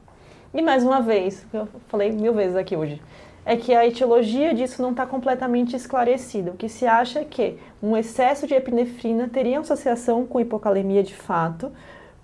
[0.54, 3.02] E mais uma vez, eu falei mil vezes aqui hoje,
[3.46, 6.52] é que a etiologia disso não está completamente esclarecida.
[6.52, 11.16] O que se acha é que um excesso de epinefrina teria associação com hipocalemia de
[11.16, 11.72] fato,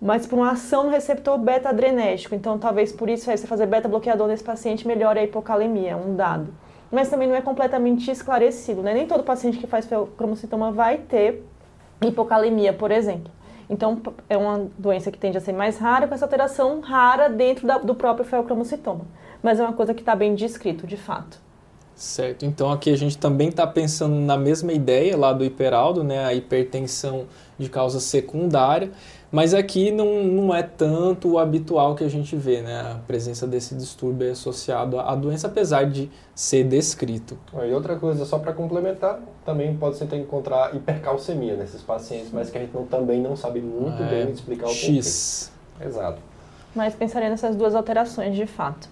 [0.01, 2.35] mas por uma ação no receptor beta-adrenérgico.
[2.35, 6.53] Então, talvez por isso você fazer beta-bloqueador nesse paciente melhore a hipocalemia, um dado.
[6.91, 8.93] Mas também não é completamente esclarecido, né?
[8.93, 11.43] Nem todo paciente que faz cromocitoma vai ter
[12.01, 13.31] hipocalemia, por exemplo.
[13.69, 17.67] Então, é uma doença que tende a ser mais rara, com essa alteração rara dentro
[17.67, 19.01] da, do próprio feocromocitoma.
[19.43, 21.47] Mas é uma coisa que está bem descrito, de fato.
[21.97, 26.23] Certo, então aqui a gente também está pensando na mesma ideia lá do hiperaldo, né,
[26.25, 27.25] a hipertensão
[27.57, 28.91] de causa secundária,
[29.31, 33.45] mas aqui não, não é tanto o habitual que a gente vê, né, a presença
[33.45, 37.37] desse distúrbio associado à doença, apesar de ser descrito.
[37.53, 42.57] E outra coisa, só para complementar, também pode ser encontrar hipercalcemia nesses pacientes, mas que
[42.57, 45.51] a gente não, também não sabe muito é, bem explicar o X.
[45.73, 45.89] porquê.
[45.89, 46.19] Exato.
[46.75, 48.87] Mas pensaria nessas duas alterações de fato.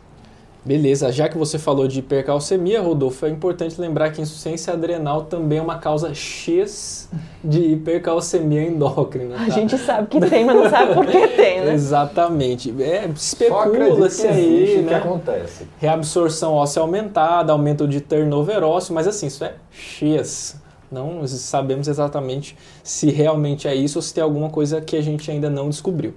[0.65, 5.59] Beleza, já que você falou de hipercalcemia, Rodolfo, é importante lembrar que insuficiência adrenal também
[5.59, 7.07] é uma causa X
[7.43, 9.35] de hipercalcemia endócrina.
[9.35, 9.43] Tá?
[9.43, 11.71] A gente sabe que tem, mas não sabe por que tem, né?
[11.75, 12.73] Exatamente.
[12.81, 14.87] É, Especula-se aí, né?
[14.87, 15.67] que acontece.
[15.77, 20.59] Reabsorção óssea aumentada, aumento de turnover ósseo, mas assim, isso é X.
[20.91, 25.29] Não sabemos exatamente se realmente é isso ou se tem alguma coisa que a gente
[25.29, 26.15] ainda não descobriu.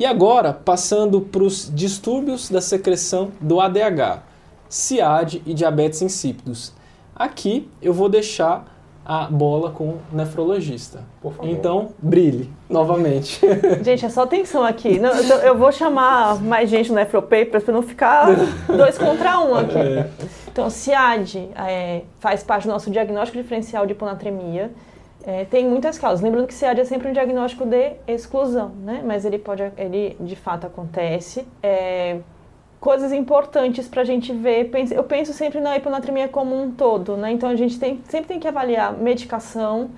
[0.00, 4.22] E agora, passando para os distúrbios da secreção do ADH,
[4.66, 6.72] CIAD e diabetes insípidos.
[7.14, 8.64] Aqui eu vou deixar
[9.04, 11.04] a bola com o nefrologista.
[11.20, 11.50] Por favor.
[11.50, 13.42] Então, brilhe novamente.
[13.84, 14.98] Gente, é só atenção aqui.
[14.98, 18.26] Não, eu vou chamar mais gente no Nefropapers para não ficar
[18.74, 19.76] dois contra um aqui.
[19.76, 20.08] É.
[20.50, 24.70] Então, CIAD é, faz parte do nosso diagnóstico diferencial de hiponatremia.
[25.30, 26.20] É, tem muitas causas.
[26.20, 29.00] Lembrando que CIAD é sempre um diagnóstico de exclusão, né?
[29.06, 31.46] Mas ele pode, ele de fato acontece.
[31.62, 32.18] É,
[32.80, 34.68] coisas importantes para a gente ver.
[34.90, 37.30] Eu penso sempre na hiponatremia como um todo, né?
[37.30, 39.90] Então a gente tem, sempre tem que avaliar medicação,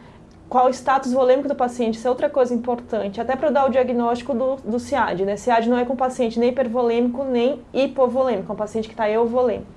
[0.51, 3.71] qual o status volêmico do paciente, isso é outra coisa importante, até para dar o
[3.71, 5.37] diagnóstico do, do CIAD, né?
[5.39, 9.73] CIAD não é com paciente nem hipervolêmico nem hipovolêmico, é um paciente que está euvolêmico.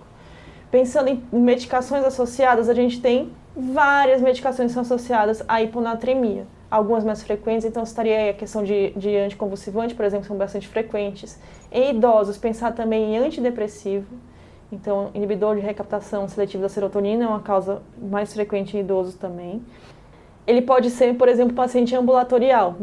[0.70, 6.46] Pensando em medicações associadas, a gente tem várias medicações são associadas à hiponatremia.
[6.70, 11.40] Algumas mais frequentes, então estaria a questão de, de anticonvulsivante, por exemplo, são bastante frequentes.
[11.72, 14.08] Em idosos, pensar também em antidepressivo.
[14.72, 19.62] Então, inibidor de recaptação seletiva da serotonina é uma causa mais frequente em idosos também.
[20.46, 22.76] Ele pode ser, por exemplo, paciente ambulatorial.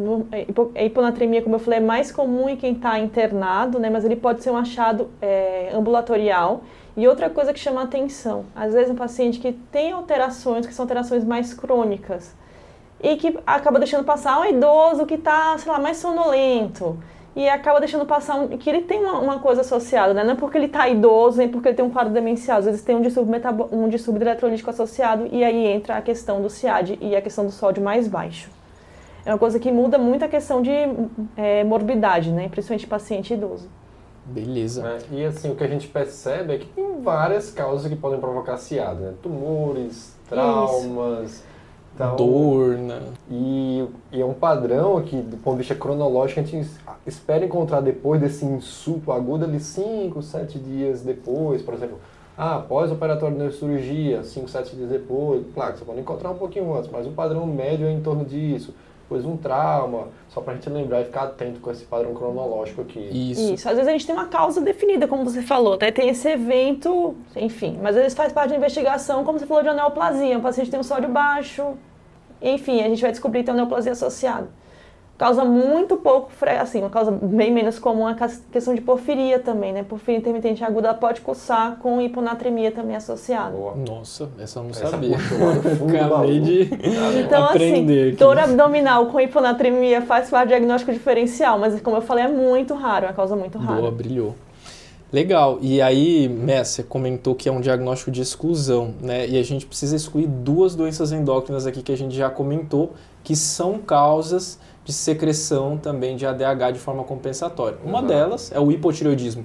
[0.75, 4.17] A hiponatremia, como eu falei, é mais comum em quem está internado, né, mas ele
[4.17, 6.63] pode ser um achado é, ambulatorial
[6.97, 10.85] e outra coisa que chama atenção, às vezes um paciente que tem alterações, que são
[10.85, 12.35] alterações mais crônicas,
[13.03, 16.99] e que acaba deixando passar um idoso que está, sei lá, mais sonolento,
[17.35, 20.23] e acaba deixando passar um, que ele tem uma, uma coisa associada, né?
[20.23, 22.83] Não é porque ele está idoso, nem porque ele tem um quadro demencial, às vezes
[22.83, 23.41] tem um distúrbio,
[23.73, 27.51] um distúrbio eletrolítico associado, e aí entra a questão do CIAD e a questão do
[27.51, 28.51] sódio mais baixo.
[29.25, 30.73] É uma coisa que muda muito a questão de
[31.37, 32.49] é, morbidade, né?
[32.49, 33.69] Principalmente paciente idoso.
[34.25, 34.83] Beleza.
[34.83, 34.99] Né?
[35.11, 38.57] E assim, o que a gente percebe é que tem várias causas que podem provocar
[38.57, 39.15] ciado, né?
[39.23, 41.43] Tumores, traumas.
[41.95, 43.03] Então, Dor, né?
[43.31, 46.71] E, e, é um padrão aqui, do ponto de vista cronológico, a gente
[47.07, 51.99] espera encontrar depois desse insulto agudo ali 5, 7 dias depois, por exemplo.
[52.39, 55.45] Ah, pós-operatório de neurocirurgia, 5, 7 dias depois.
[55.53, 58.73] Claro, você pode encontrar um pouquinho antes, mas o padrão médio é em torno disso
[59.13, 62.81] depois um trauma, só para a gente lembrar e ficar atento com esse padrão cronológico
[62.81, 63.01] aqui.
[63.13, 63.55] Isso.
[63.55, 63.69] Isso.
[63.69, 67.15] Às vezes a gente tem uma causa definida, como você falou, até tem esse evento,
[67.37, 70.71] enfim, mas às vezes faz parte da investigação, como você falou de neoplasia, um paciente
[70.71, 71.75] tem um sódio baixo,
[72.41, 74.49] enfim, a gente vai descobrir que tem uma neoplasia associada
[75.19, 79.73] causa muito pouco, assim, uma causa bem menos comum é a questão de porfiria também,
[79.73, 79.83] né?
[79.83, 83.57] Porfiria intermitente aguda pode cursar com hiponatremia também associada.
[83.89, 85.17] Nossa, essa eu não essa sabia.
[85.17, 86.63] Acabei de
[87.21, 91.97] então, assim, aprender assim, dor abdominal com hiponatremia faz parte do diagnóstico diferencial, mas como
[91.97, 93.81] eu falei, é muito raro, é uma causa muito rara.
[93.81, 94.35] Boa, brilhou.
[95.13, 95.59] Legal.
[95.61, 99.29] E aí, Messi, você comentou que é um diagnóstico de exclusão, né?
[99.29, 103.37] E a gente precisa excluir duas doenças endócrinas aqui que a gente já comentou, que
[103.37, 107.79] são causas de secreção também de ADH de forma compensatória.
[107.85, 108.07] Uma Exato.
[108.07, 109.45] delas é o hipotireoidismo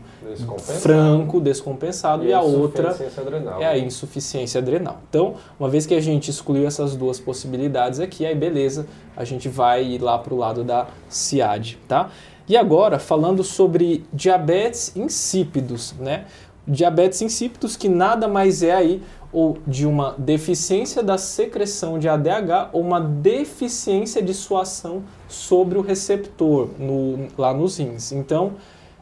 [0.80, 5.00] franco, descompensado, e, e a outra adrenal, é a insuficiência adrenal.
[5.10, 9.48] Então, uma vez que a gente excluiu essas duas possibilidades aqui, aí beleza, a gente
[9.48, 12.10] vai ir lá para o lado da CIAD, tá?
[12.48, 16.26] E agora, falando sobre diabetes insípidos, né?
[16.66, 22.70] Diabetes insípidos que nada mais é aí ou de uma deficiência da secreção de ADH
[22.72, 28.12] ou uma deficiência de sua ação sobre o receptor no, lá nos rins.
[28.12, 28.54] Então,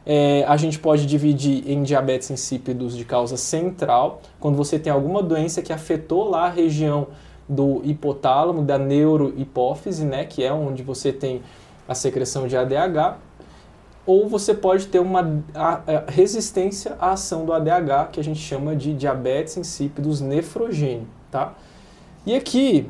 [0.04, 5.22] é, a gente pode dividir em diabetes insípidos de causa central, quando você tem alguma
[5.22, 7.08] doença que afetou lá a região
[7.48, 11.42] do hipotálamo, da neurohipófise, né, que é onde você tem
[11.88, 13.18] a secreção de ADH,
[14.06, 15.42] ou você pode ter uma
[16.06, 21.54] resistência à ação do ADH, que a gente chama de diabetes insípidos nefrogênio, tá?
[22.24, 22.88] E aqui,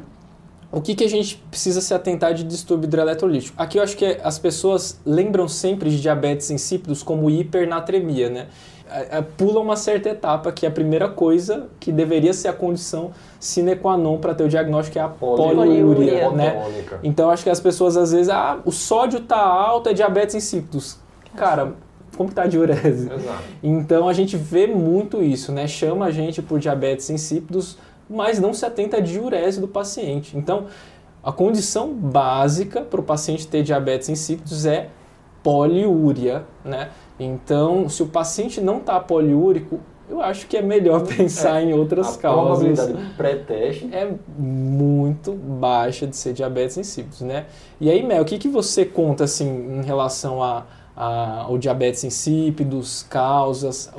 [0.76, 3.54] o que, que a gente precisa se atentar de distúrbio hidroeletrolítico?
[3.56, 8.46] Aqui eu acho que as pessoas lembram sempre de diabetes insípidos como hipernatremia, né?
[9.38, 13.74] Pula uma certa etapa que é a primeira coisa que deveria ser a condição sine
[13.74, 16.62] qua non para ter o diagnóstico é a poliúria, né?
[17.02, 20.98] Então acho que as pessoas às vezes, ah, o sódio tá alto, é diabetes insípidos.
[21.34, 21.72] Cara,
[22.18, 23.10] como que tá a diurese?
[23.10, 23.42] Exato.
[23.62, 25.66] Então a gente vê muito isso, né?
[25.66, 27.78] Chama a gente por diabetes insípidos,
[28.08, 30.36] mas não se atenta à diurese do paciente.
[30.36, 30.66] Então,
[31.22, 34.88] a condição básica para o paciente ter diabetes insípidos é
[35.42, 36.90] poliúria, né?
[37.18, 41.72] Então, se o paciente não está poliúrico, eu acho que é melhor pensar é, em
[41.72, 42.78] outras a causas.
[42.78, 47.46] A probabilidade pré-teste é muito baixa de ser diabetes insípidos, né?
[47.80, 50.64] E aí, Mel, o que, que você conta assim em relação a
[50.96, 53.92] a, o diabetes insípidos, causas.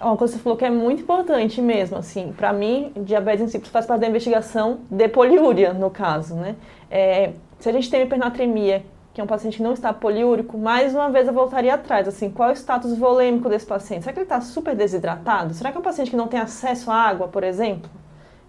[0.00, 3.70] Uma coisa que você falou que é muito importante mesmo, assim, para mim, diabetes insípidos
[3.70, 6.56] faz parte da investigação de poliúria, no caso, né?
[6.90, 8.84] É, se a gente tem hipernatremia,
[9.14, 12.30] que é um paciente que não está poliúrico, mais uma vez eu voltaria atrás, assim,
[12.30, 14.02] qual é o status volêmico desse paciente?
[14.02, 15.54] Será que ele está super desidratado?
[15.54, 17.90] Será que é um paciente que não tem acesso à água, por exemplo?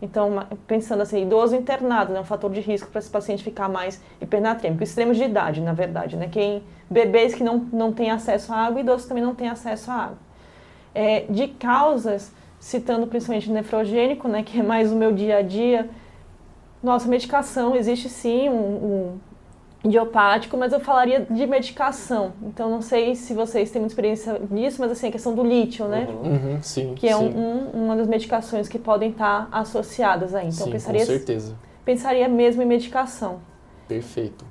[0.01, 3.67] Então, pensando assim, idoso internado é né, um fator de risco para esse paciente ficar
[3.67, 4.83] mais hipernatrêmico.
[4.83, 6.27] Extremos de idade, na verdade, né?
[6.31, 9.89] Quem, bebês que não, não têm acesso à água e idosos também não têm acesso
[9.89, 10.26] à água.
[10.95, 15.41] É, de causas, citando principalmente o nefrogênico, né, que é mais o meu dia a
[15.41, 15.89] dia,
[16.81, 19.19] nossa, medicação, existe sim um, um
[19.83, 22.33] idiopático, mas eu falaria de medicação.
[22.43, 25.87] Então, não sei se vocês têm muita experiência nisso, mas assim, a questão do lítio,
[25.87, 26.07] né?
[26.09, 26.93] Uhum, uhum sim.
[26.95, 27.33] Que é sim.
[27.35, 30.47] Um, uma das medicações que podem estar associadas aí.
[30.47, 31.55] Então, sim, pensaria, com certeza.
[31.85, 33.39] Pensaria mesmo em medicação.
[33.87, 34.45] Perfeito.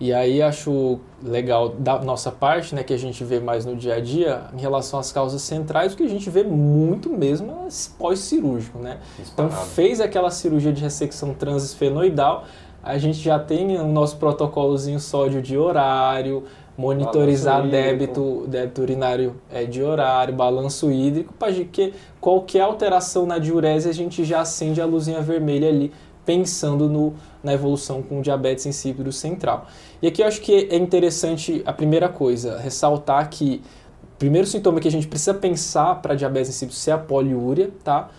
[0.00, 3.96] E aí acho legal da nossa parte, né, que a gente vê mais no dia
[3.96, 7.68] a dia, em relação às causas centrais, o que a gente vê muito mesmo é
[7.98, 8.98] pós-cirúrgico, né?
[9.18, 12.44] Então fez aquela cirurgia de ressecção transesfenoidal,
[12.82, 16.44] a gente já tem o nosso protocolozinho sódio de horário,
[16.78, 23.86] monitorizar débito, débito urinário é, de horário, balanço hídrico, para que qualquer alteração na diurese
[23.86, 25.92] a gente já acende a luzinha vermelha ali,
[26.24, 27.12] pensando no,
[27.42, 29.66] na evolução com diabetes insípido central.
[30.00, 33.62] E aqui eu acho que é interessante a primeira coisa, ressaltar que
[34.02, 38.10] o primeiro sintoma que a gente precisa pensar para diabetes insípido é a poliúria, tá?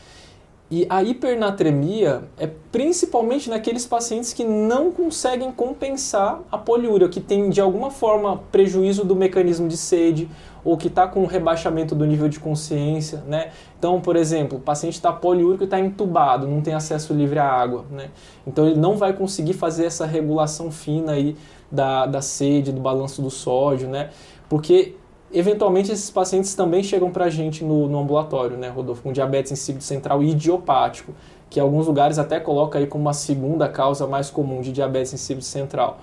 [0.72, 7.50] E a hipernatremia é principalmente naqueles pacientes que não conseguem compensar a poliúria, que tem
[7.50, 10.30] de alguma forma prejuízo do mecanismo de sede
[10.64, 13.52] ou que está com rebaixamento do nível de consciência, né?
[13.78, 17.52] Então, por exemplo, o paciente está poliúrico e está entubado, não tem acesso livre à
[17.52, 18.10] água, né?
[18.48, 21.36] Então ele não vai conseguir fazer essa regulação fina aí
[21.70, 24.10] da, da sede, do balanço do sódio, né?
[24.48, 24.96] Porque
[25.34, 29.52] Eventualmente, esses pacientes também chegam para a gente no, no, ambulatório, né, Rodolfo, com diabetes
[29.52, 31.14] insípido central idiopático,
[31.50, 35.14] que em alguns lugares até coloca aí como uma segunda causa mais comum de diabetes
[35.14, 36.00] insípido central.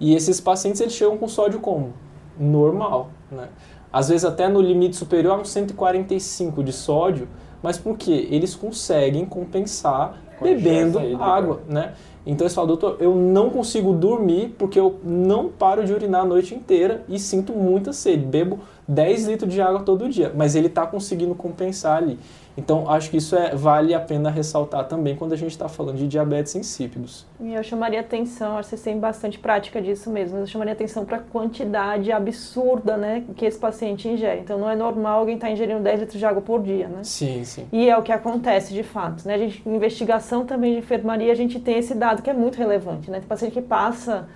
[0.00, 1.92] E esses pacientes eles chegam com sódio como?
[2.38, 3.48] Normal, né?
[3.92, 7.28] Às vezes até no limite superior a uns 145 de sódio,
[7.62, 8.26] mas por quê?
[8.30, 11.92] Eles conseguem compensar bebendo água, né?
[12.24, 16.24] Então eles falam, doutor, eu não consigo dormir porque eu não paro de urinar a
[16.24, 18.24] noite inteira e sinto muita sede.
[18.24, 22.18] Bebo 10 litros de água todo dia, mas ele está conseguindo compensar ali.
[22.56, 25.96] Então, acho que isso é, vale a pena ressaltar também quando a gente está falando
[25.96, 27.26] de diabetes insípidos.
[27.40, 31.04] E eu chamaria atenção, acho que vocês têm bastante prática disso mesmo, eu chamaria atenção
[31.04, 34.40] para a quantidade absurda né, que esse paciente ingere.
[34.40, 37.02] Então, não é normal alguém estar tá ingerindo 10 litros de água por dia, né?
[37.02, 37.66] Sim, sim.
[37.72, 39.26] E é o que acontece de fato.
[39.26, 39.34] Né?
[39.34, 42.58] A gente, em investigação também de enfermaria, a gente tem esse dado que é muito
[42.58, 43.10] relevante.
[43.10, 43.18] Né?
[43.18, 44.28] Tem paciente que passa,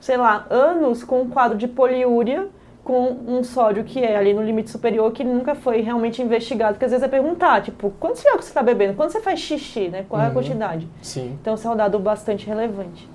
[0.00, 2.48] sei lá, anos com um quadro de poliúria
[2.84, 6.84] com um sódio que é ali no limite superior que nunca foi realmente investigado, porque
[6.84, 8.94] às vezes é perguntar, tipo, quanto de água você está bebendo?
[8.94, 10.04] Quando você faz xixi, né?
[10.06, 10.34] Qual é a uhum.
[10.34, 10.86] quantidade?
[11.00, 11.36] Sim.
[11.40, 13.08] Então, isso é um dado bastante relevante.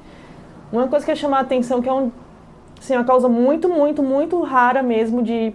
[0.72, 2.12] Uma coisa que eu chamar a atenção, que é um,
[2.80, 5.54] assim, uma causa muito, muito, muito rara mesmo de,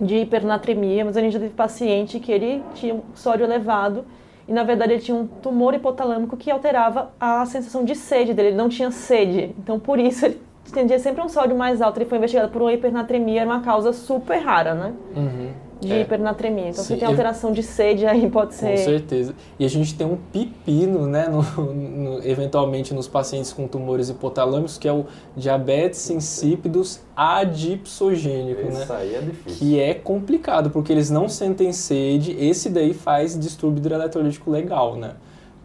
[0.00, 4.04] de hipernatremia, mas a gente já teve paciente que ele tinha um sódio elevado
[4.48, 8.48] e, na verdade, ele tinha um tumor hipotalâmico que alterava a sensação de sede dele,
[8.48, 9.54] ele não tinha sede.
[9.56, 10.40] Então, por isso, ele
[10.72, 11.98] tendia sempre um sódio mais alto.
[11.98, 14.92] Ele foi investigado por uma hipernatremia, era uma causa super rara, né?
[15.14, 15.50] Uhum.
[15.80, 16.00] De é.
[16.00, 16.70] hipernatremia.
[16.70, 18.70] Então, Sim, se tem alteração de sede, aí pode ser.
[18.70, 19.34] Com certeza.
[19.58, 24.78] E a gente tem um pepino, né, no, no, eventualmente nos pacientes com tumores hipotalâmicos,
[24.78, 25.04] que é o
[25.36, 28.82] diabetes insípidos adipsogênico, Esse né?
[28.84, 29.58] Isso aí é difícil.
[29.58, 32.32] Que é complicado, porque eles não sentem sede.
[32.38, 35.12] Esse daí faz distúrbio hidroeletrolítico legal, né?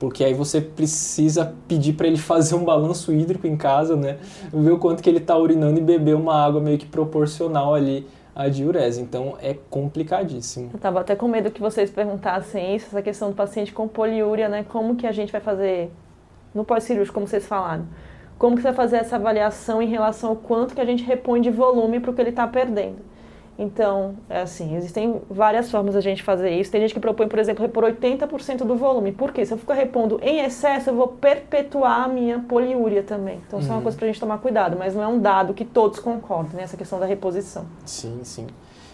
[0.01, 4.17] Porque aí você precisa pedir para ele fazer um balanço hídrico em casa, né?
[4.51, 8.07] Ver o quanto que ele está urinando e beber uma água meio que proporcional ali
[8.33, 8.99] à diurese.
[8.99, 10.71] Então é complicadíssimo.
[10.73, 14.49] Eu estava até com medo que vocês perguntassem isso, essa questão do paciente com poliúria,
[14.49, 14.65] né?
[14.67, 15.91] Como que a gente vai fazer
[16.51, 17.85] no pós-cirúrgico, como vocês falaram?
[18.39, 21.41] Como que você vai fazer essa avaliação em relação ao quanto que a gente repõe
[21.41, 22.97] de volume para o que ele está perdendo?
[23.59, 26.71] Então, é assim, existem várias formas a gente fazer isso.
[26.71, 29.11] Tem gente que propõe, por exemplo, repor 80% do volume.
[29.11, 29.45] Por quê?
[29.45, 33.39] Se eu ficar repondo em excesso, eu vou perpetuar a minha poliúria também.
[33.45, 33.73] Então, isso uhum.
[33.73, 33.83] é uma uhum.
[33.83, 36.63] coisa para a gente tomar cuidado, mas não é um dado que todos concordam, né?
[36.63, 37.65] Essa questão da reposição.
[37.85, 38.47] Sim, sim.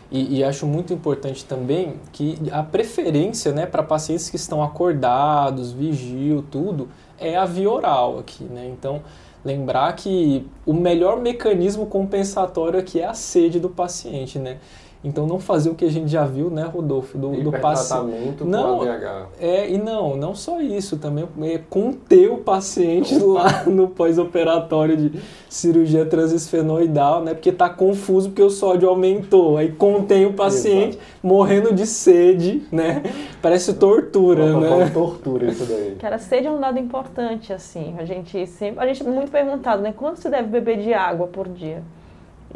[0.10, 5.74] E, e, acho muito importante também que a preferência né, para pacientes que estão acordados,
[5.74, 6.88] vigio, tudo,
[7.20, 8.68] é a via oral aqui, né?
[8.68, 9.02] Então,
[9.44, 14.58] lembrar que o melhor mecanismo compensatório aqui é a sede do paciente, né?
[15.04, 18.44] Então não fazer o que a gente já viu, né, Rodolfo, do, do paciente.
[18.44, 19.30] Não, ADH.
[19.40, 25.20] é e não, não só isso, também é conter o paciente lá no pós-operatório de
[25.50, 27.34] cirurgia transesfenoidal, né?
[27.34, 29.58] Porque tá confuso porque o sódio aumentou.
[29.58, 31.04] Aí contém o paciente Exato.
[31.22, 33.04] morrendo de sede, né?
[33.42, 34.90] Parece tortura, né?
[34.94, 35.96] tortura isso daí.
[36.02, 37.96] Cara, sede é um dado importante assim.
[37.98, 39.94] A gente sempre, a gente é muito perguntado, né?
[39.96, 41.84] Quanto se deve beber de água por dia?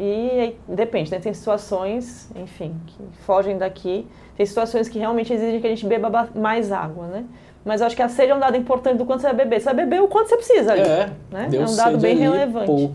[0.00, 1.18] E depende, né?
[1.18, 4.06] Tem situações, enfim, que fogem daqui.
[4.36, 7.24] Tem situações que realmente exigem que a gente beba mais água, né?
[7.64, 9.60] Mas eu acho que a sede é um dado importante do quanto você vai beber.
[9.60, 11.48] Você vai beber o quanto você precisa ali, é, né?
[11.52, 12.66] é um dado bem ali, relevante.
[12.66, 12.90] Pô.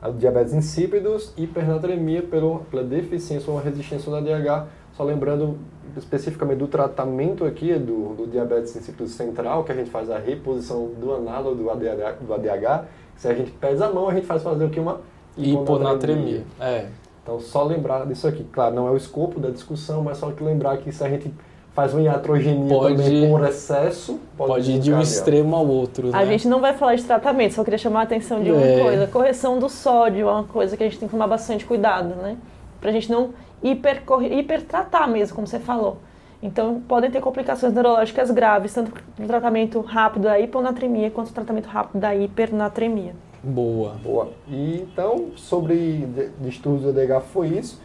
[0.00, 4.66] A diabetes insípidos, hipernatremia pelo, pela deficiência ou resistência do ADH.
[4.92, 5.58] Só lembrando
[5.96, 10.88] especificamente do tratamento aqui do, do diabetes insípidos central, que a gente faz a reposição
[10.88, 12.84] do análogo do ADH, do ADH.
[13.16, 14.78] Se a gente pesa a mão, a gente faz fazer o que?
[14.78, 15.00] Uma
[15.36, 16.44] hiponatremia.
[16.60, 16.86] É.
[17.22, 18.44] Então, só lembrar disso aqui.
[18.44, 21.32] Claro, não é o escopo da discussão, mas só que lembrar que se a gente
[21.74, 26.08] faz uma iatrogenia pode, também com excesso, pode, pode ir de um extremo ao outro.
[26.08, 26.16] Né?
[26.16, 28.80] A gente não vai falar de tratamento, só queria chamar a atenção de uma é.
[28.80, 29.06] coisa.
[29.08, 32.38] Correção do sódio é uma coisa que a gente tem que tomar bastante cuidado, né?
[32.80, 33.30] Pra gente não
[33.62, 35.98] hipertratar mesmo, como você falou.
[36.42, 41.66] Então, podem ter complicações neurológicas graves, tanto no tratamento rápido da hiponatremia quanto no tratamento
[41.66, 43.14] rápido da hipernatremia.
[43.46, 43.94] Boa.
[44.02, 44.30] Boa.
[44.48, 46.08] E então, sobre
[46.40, 47.80] distúrbios do ADH foi isso.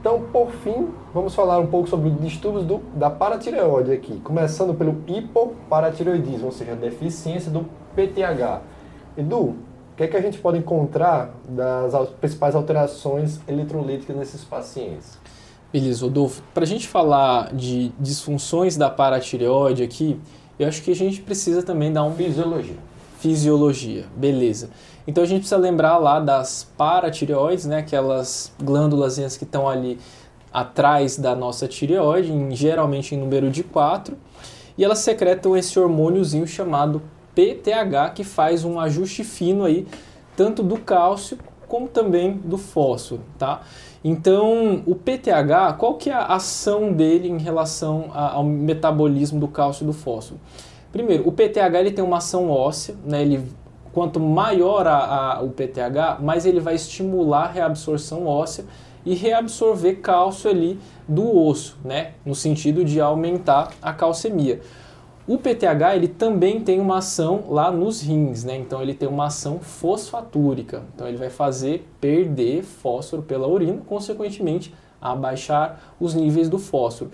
[0.00, 4.96] Então, por fim, vamos falar um pouco sobre distúrbios do, da paratireoide aqui, começando pelo
[5.06, 8.62] hipoparatireoidismo, ou seja, a deficiência do PTH.
[9.16, 9.56] Edu, o
[9.96, 15.18] que é que a gente pode encontrar das principais alterações eletrolíticas nesses pacientes?
[15.70, 16.42] Beleza, Rodolfo.
[16.54, 20.18] Para a gente falar de disfunções da paratireoide aqui,
[20.58, 22.14] eu acho que a gente precisa também dar um...
[22.14, 22.87] Fisiologia
[23.18, 24.70] fisiologia, beleza.
[25.06, 29.98] Então a gente precisa lembrar lá das paratireoides, né, aquelas glândulas que estão ali
[30.52, 34.16] atrás da nossa tireoide, em, geralmente em número de 4,
[34.76, 37.02] e elas secretam esse hormôniozinho chamado
[37.34, 39.86] PTH, que faz um ajuste fino aí,
[40.36, 43.62] tanto do cálcio como também do fósforo, tá?
[44.02, 49.84] Então, o PTH, qual que é a ação dele em relação ao metabolismo do cálcio
[49.84, 50.40] e do fósforo?
[50.92, 53.22] Primeiro, o PTH ele tem uma ação óssea, né?
[53.22, 53.42] Ele,
[53.92, 58.64] quanto maior a, a, o PTH, mais ele vai estimular a reabsorção óssea
[59.04, 62.12] e reabsorver cálcio ali do osso, né?
[62.24, 64.60] No sentido de aumentar a calcemia.
[65.26, 68.56] O PTH ele também tem uma ação lá nos rins, né?
[68.56, 70.84] Então ele tem uma ação fosfatúrica.
[70.94, 77.10] Então ele vai fazer perder fósforo pela urina, consequentemente abaixar os níveis do fósforo.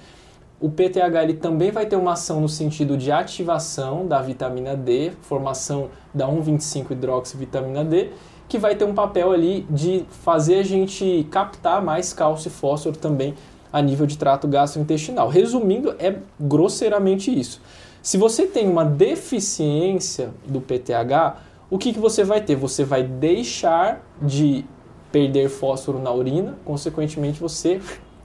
[0.60, 5.12] O PTH ele também vai ter uma ação no sentido de ativação da vitamina D,
[5.22, 8.10] formação da 1,25-hidroxivitamina D,
[8.48, 12.96] que vai ter um papel ali de fazer a gente captar mais cálcio e fósforo
[12.96, 13.34] também
[13.72, 15.28] a nível de trato gastrointestinal.
[15.28, 17.60] Resumindo, é grosseiramente isso.
[18.00, 21.38] Se você tem uma deficiência do PTH,
[21.70, 22.54] o que, que você vai ter?
[22.54, 24.64] Você vai deixar de
[25.10, 27.80] perder fósforo na urina, consequentemente você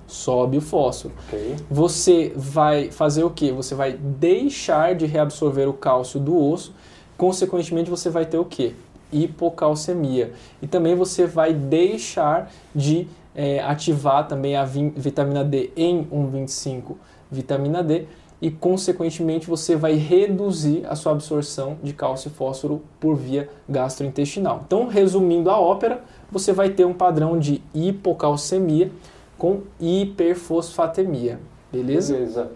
[0.09, 1.13] sobe o fósforo.
[1.27, 1.55] Okay.
[1.69, 3.51] Você vai fazer o que?
[3.51, 6.73] Você vai deixar de reabsorver o cálcio do osso,
[7.17, 8.75] consequentemente você vai ter o que?
[9.11, 10.33] Hipocalcemia.
[10.61, 16.95] E também você vai deixar de é, ativar também a vitamina D em 1,25
[17.31, 18.05] vitamina D
[18.41, 24.61] e consequentemente você vai reduzir a sua absorção de cálcio e fósforo por via gastrointestinal.
[24.65, 26.01] Então, resumindo a ópera,
[26.31, 28.91] você vai ter um padrão de hipocalcemia
[29.39, 31.39] com hiperfosfatemia.
[31.71, 32.13] Beleza?
[32.13, 32.51] Beleza.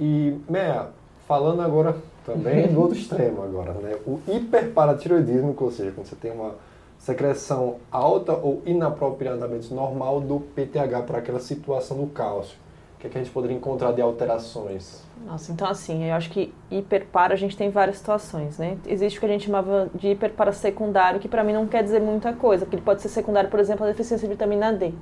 [0.00, 0.88] E, Meia,
[1.28, 3.96] falando agora também do outro extremo agora, né?
[4.06, 6.54] O hiperparatiroidismo, ou seja, quando você tem uma
[6.98, 12.56] secreção alta ou inapropriadamente normal do PTH para aquela situação do cálcio.
[12.96, 15.02] O que, é que a gente poderia encontrar de alterações?
[15.26, 18.78] Nossa, então assim, eu acho que hiperpara a gente tem várias situações, né?
[18.86, 22.00] Existe o que a gente chamava de hiperpara secundário, que para mim não quer dizer
[22.00, 24.94] muita coisa, porque ele pode ser secundário, por exemplo, a deficiência de vitamina D.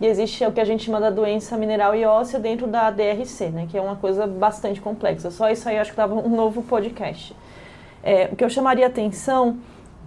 [0.00, 3.50] E existe o que a gente chama da doença mineral e óssea dentro da DRC,
[3.50, 3.66] né?
[3.68, 5.30] Que é uma coisa bastante complexa.
[5.30, 7.34] Só isso aí eu acho que dava um novo podcast.
[8.02, 9.58] É, o que eu chamaria atenção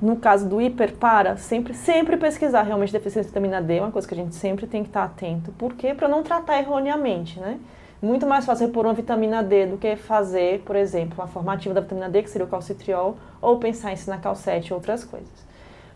[0.02, 4.08] no caso do hiperpara, sempre, sempre pesquisar realmente deficiência de vitamina D, é uma coisa
[4.08, 5.52] que a gente sempre tem que estar atento.
[5.52, 5.94] Por quê?
[5.94, 7.60] Para não tratar erroneamente, né?
[8.02, 11.82] Muito mais fácil repor uma vitamina D do que fazer, por exemplo, uma formativa da
[11.82, 15.30] vitamina D, que seria o calcitriol, ou pensar em sinacal 7 e outras coisas.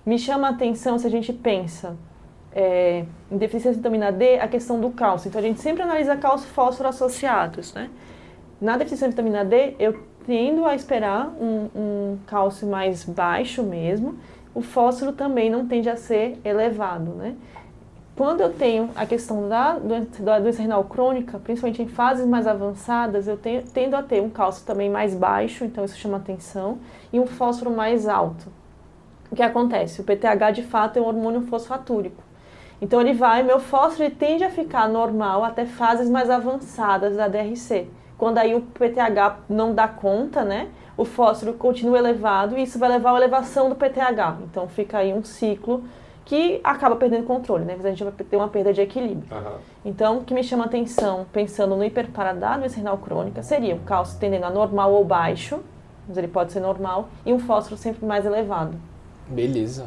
[0.05, 1.95] Me chama a atenção se a gente pensa
[2.55, 5.27] é, em deficiência de vitamina D, a questão do cálcio.
[5.27, 7.89] Então, a gente sempre analisa cálcio e fósforo associados, né?
[8.61, 14.17] Na deficiência de vitamina D, eu tendo a esperar um, um cálcio mais baixo mesmo,
[14.55, 17.35] o fósforo também não tende a ser elevado, né?
[18.15, 22.47] Quando eu tenho a questão da doença, da doença renal crônica, principalmente em fases mais
[22.47, 26.77] avançadas, eu tenho, tendo a ter um cálcio também mais baixo, então isso chama atenção,
[27.11, 28.47] e um fósforo mais alto.
[29.29, 29.99] O que acontece?
[29.99, 32.23] O PTH de fato é um hormônio fosfatúrico.
[32.81, 37.87] Então ele vai, meu fósforo tende a ficar normal até fases mais avançadas da DRC.
[38.17, 40.69] Quando aí o PTH não dá conta, né?
[40.97, 44.37] O fósforo continua elevado e isso vai levar à elevação do PTH.
[44.43, 45.83] Então fica aí um ciclo
[46.25, 47.77] que acaba perdendo controle, né?
[47.81, 49.27] A gente vai ter uma perda de equilíbrio.
[49.31, 49.57] Uhum.
[49.85, 54.45] Então, o que me chama atenção, pensando no hiperparadado renal crônica, seria o cálcio tendendo
[54.45, 55.59] a normal ou baixo,
[56.07, 58.75] mas ele pode ser normal, e um fósforo sempre mais elevado.
[59.27, 59.85] Beleza.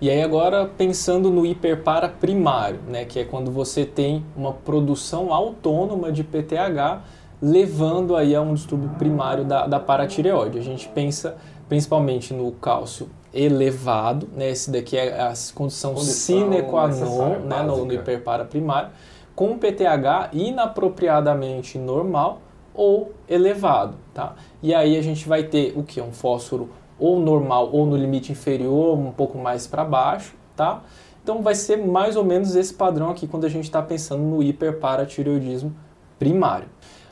[0.00, 5.32] E aí agora pensando no hiperpara primário, né, que é quando você tem uma produção
[5.32, 7.02] autônoma de PTH
[7.40, 10.58] levando aí a um distúrbio primário da, da paratireoide.
[10.58, 11.36] A gente pensa
[11.68, 14.50] principalmente no cálcio elevado, né?
[14.50, 17.62] Esse daqui é a condição, condição sine qua non, né?
[17.62, 18.90] no, no hiperpara primário,
[19.34, 22.40] com PTH inapropriadamente normal
[22.74, 24.34] ou elevado, tá?
[24.62, 26.00] E aí a gente vai ter o que?
[26.00, 30.82] Um fósforo ou normal ou no limite inferior, um pouco mais para baixo, tá?
[31.22, 34.42] Então vai ser mais ou menos esse padrão aqui quando a gente está pensando no
[34.42, 35.74] hiperparatireoidismo
[36.18, 36.68] primário.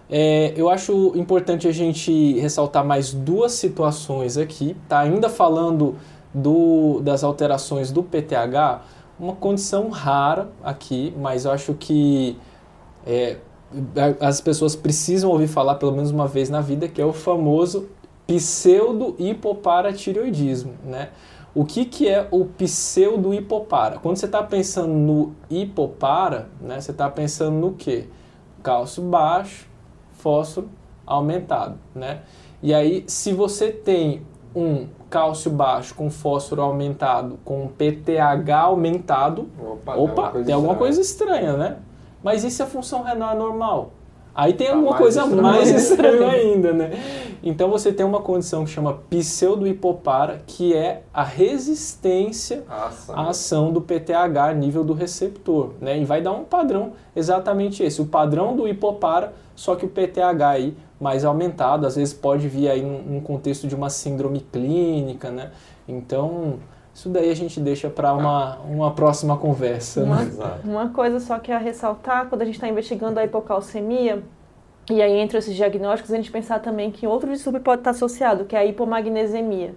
[0.09, 5.01] É, eu acho importante a gente ressaltar mais duas situações aqui, tá?
[5.01, 5.97] Ainda falando
[6.33, 8.83] do, das alterações do PTH,
[9.19, 12.39] uma condição rara aqui, mas eu acho que
[13.07, 13.39] é,
[14.21, 17.89] as pessoas precisam ouvir falar pelo menos uma vez na vida, que é o famoso
[18.27, 21.11] pseudo-hipoparatireoidismo, né?
[21.55, 24.01] O que, que é o pseudo-hipopara?
[24.01, 28.09] Quando você está pensando no hipopara, né, você está pensando no quê?
[28.61, 29.69] Cálcio baixo,
[30.15, 30.69] fósforo
[31.07, 32.23] aumentado, né?
[32.61, 39.95] E aí, se você tem um cálcio baixo com fósforo aumentado, com PTH aumentado, opa,
[39.95, 41.77] opa tem, tem alguma coisa estranha, né?
[42.23, 43.93] Mas se a função renal é normal?
[44.35, 45.43] Aí tem tá alguma coisa estranho.
[45.43, 46.91] mais estranha ainda, né?
[47.43, 52.65] Então você tem uma condição que chama pseudo-hipopara, que é a resistência
[53.11, 55.99] à ação do PTH a nível do receptor, né?
[55.99, 60.43] E vai dar um padrão exatamente esse, o padrão do hipopara, só que o PTH
[60.43, 65.51] aí mais aumentado, às vezes pode vir aí num contexto de uma síndrome clínica, né?
[65.87, 66.55] Então,
[66.95, 70.03] isso daí a gente deixa para uma, uma próxima conversa.
[70.03, 70.61] Uma, né?
[70.65, 74.23] uma coisa só que é a ressaltar, quando a gente está investigando a hipocalcemia,
[74.89, 78.45] e aí entre esses diagnósticos, a gente pensar também que outro distúrbio pode estar associado,
[78.45, 79.75] que é a hipomagnesemia.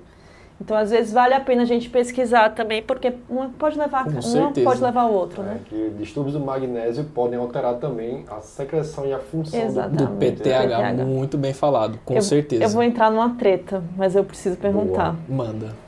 [0.59, 4.51] Então, às vezes, vale a pena a gente pesquisar também, porque uma pode levar, uma
[4.63, 5.59] pode levar o outro, né?
[5.63, 10.03] É, que distúrbios do magnésio podem alterar também a secreção e a função Exatamente.
[10.03, 10.43] do, do PTH.
[10.43, 11.05] PTH.
[11.05, 12.63] Muito bem falado, com eu, certeza.
[12.63, 15.15] Eu vou entrar numa treta, mas eu preciso perguntar.
[15.28, 15.45] Boa.
[15.45, 15.86] Manda.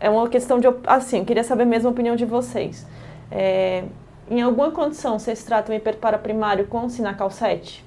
[0.00, 0.66] É uma questão de...
[0.86, 2.86] Assim, queria saber mesmo a opinião de vocês.
[3.30, 3.84] É,
[4.30, 7.84] em alguma condição, vocês tratam hiperpara primário com sinacal 7?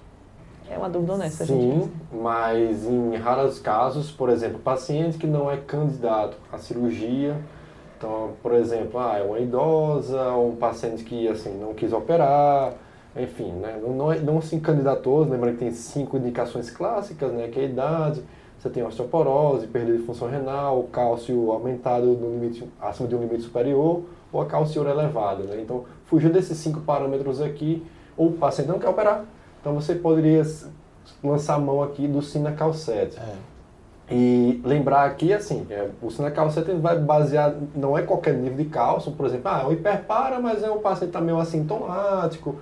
[0.70, 1.91] É uma dúvida honesta, Sim, gente.
[2.11, 7.36] mas em raros casos, por exemplo, paciente que não é candidato à cirurgia,
[7.97, 12.74] então, por exemplo, ah, é uma idosa, um paciente que assim não quis operar,
[13.16, 17.59] enfim, né, não, não, não se candidatou, lembrando que tem cinco indicações clássicas, né, que
[17.59, 18.24] é a idade,
[18.64, 23.43] você tem osteoporose, perda de função renal, cálcio aumentado no limite, acima de um limite
[23.43, 27.86] superior, ou a calciura elevada, né, então, fugindo desses cinco parâmetros aqui,
[28.16, 29.26] o paciente não quer operar,
[29.59, 30.41] então você poderia
[31.22, 33.20] lançar a mão aqui do Sinacal 7.
[33.20, 33.36] É.
[34.09, 38.66] E lembrar aqui, assim, é, o Sinacal 7 vai basear, não é qualquer nível de
[38.66, 42.55] cálcio, por exemplo, ah, é um hiperpara, mas é um paciente também assintomático,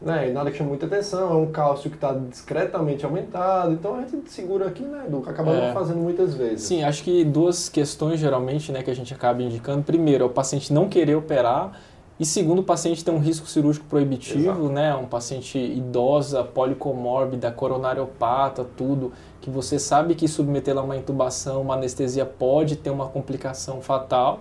[0.00, 3.96] né, e nada que chama muita atenção, é um cálcio que está discretamente aumentado, então
[3.96, 5.72] a gente segura aqui, né, Edu, acaba é.
[5.72, 6.62] fazendo muitas vezes.
[6.62, 9.82] Sim, acho que duas questões geralmente, né, que a gente acaba indicando.
[9.82, 11.72] Primeiro, é o paciente não querer operar,
[12.20, 14.68] E segundo, o paciente tem um risco cirúrgico proibitivo, Exato.
[14.70, 14.94] né?
[14.96, 21.74] Um paciente idosa, policomórbida, coronariopata, tudo, que você sabe que submetê-la a uma intubação, uma
[21.74, 24.40] anestesia pode ter uma complicação fatal.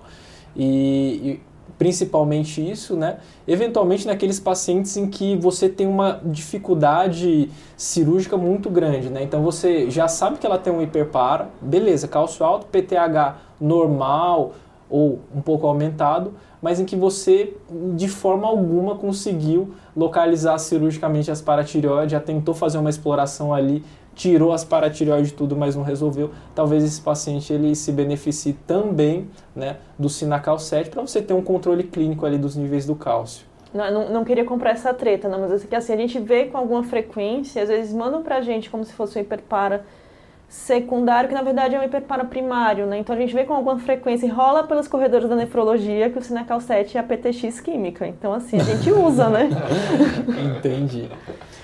[0.56, 0.66] E,
[1.24, 1.42] e
[1.78, 3.18] principalmente isso, né?
[3.48, 9.24] Eventualmente naqueles pacientes em que você tem uma dificuldade cirúrgica muito grande, né?
[9.24, 14.54] Então você já sabe que ela tem um hiperpara, beleza, cálcio alto, PTH normal
[14.90, 17.54] ou um pouco aumentado, mas em que você
[17.96, 23.84] de forma alguma conseguiu localizar cirurgicamente as paratireoides, já tentou fazer uma exploração ali,
[24.18, 26.32] tirou as paratireoides tudo, mas não resolveu.
[26.56, 31.42] Talvez esse paciente ele se beneficie também, né, do Sinacal 7 para você ter um
[31.42, 33.46] controle clínico ali dos níveis do cálcio.
[33.74, 36.84] Não, não, não, queria comprar essa treta, não, mas assim, a gente vê com alguma
[36.84, 39.86] frequência, às vezes mandam pra gente como se fosse um hiperpara
[40.50, 42.98] secundário, que na verdade é um hiperpara primário, né?
[42.98, 46.22] Então a gente vê com alguma frequência e rola pelos corredores da nefrologia que o
[46.22, 48.08] Sinacal 7 é a PTX química.
[48.08, 49.50] Então assim, a gente usa, né?
[50.58, 51.10] Entendi.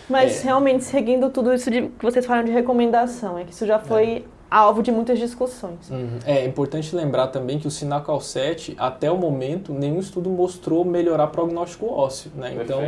[0.10, 0.44] Mas é.
[0.46, 4.26] realmente seguindo tudo isso de, que vocês falaram de recomendação, é que isso já foi
[4.54, 5.90] alvo de muitas discussões.
[5.90, 6.20] Uhum.
[6.28, 11.28] É importante lembrar também que o Sinacal 7, até o momento, nenhum estudo mostrou melhorar
[11.28, 12.56] prognóstico ósseo, né?
[12.62, 12.82] Então,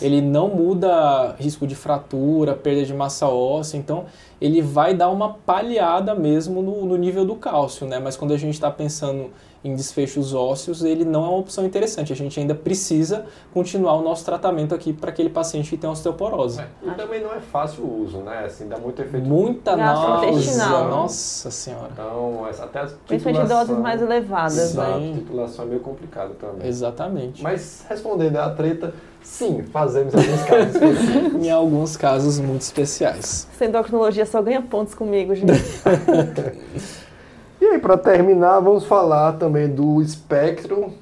[0.00, 4.06] ele não muda risco de fratura, perda de massa óssea, então
[4.42, 8.00] ele vai dar uma palhada mesmo no, no nível do cálcio, né?
[8.00, 9.30] Mas quando a gente está pensando
[9.64, 12.12] em desfechos ósseos, ele não é uma opção interessante.
[12.12, 13.24] A gente ainda precisa
[13.54, 16.60] continuar o nosso tratamento aqui para aquele paciente que tem osteoporose.
[16.60, 16.66] É.
[16.82, 18.44] E também não é fácil o uso, né?
[18.44, 19.24] Assim, dá muito efeito.
[19.24, 21.90] Muita náusea, nossa senhora.
[21.92, 25.12] Então, até as Principalmente doses mais elevadas, né?
[25.12, 26.66] A titulação é meio complicado também.
[26.66, 27.44] Exatamente.
[27.44, 28.92] Mas, respondendo à treta,
[29.22, 30.76] sim, fazemos em alguns casos
[31.42, 33.48] Em alguns casos muito especiais.
[33.54, 35.52] Essa endocrinologia só ganha pontos comigo, gente.
[37.60, 40.92] E aí, para terminar, vamos falar também do espectro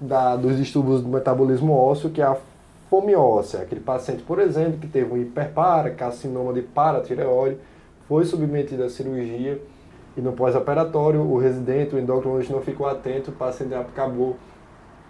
[0.00, 2.36] da, dos distúrbios do metabolismo ósseo, que é a
[2.90, 3.60] fome óssea.
[3.60, 7.58] Aquele paciente, por exemplo, que teve um hiperpara, carcinoma de paratireoide,
[8.08, 9.62] foi submetido à cirurgia
[10.16, 14.36] e no pós-operatório o residente, o endocrinologista não ficou atento, o paciente acabou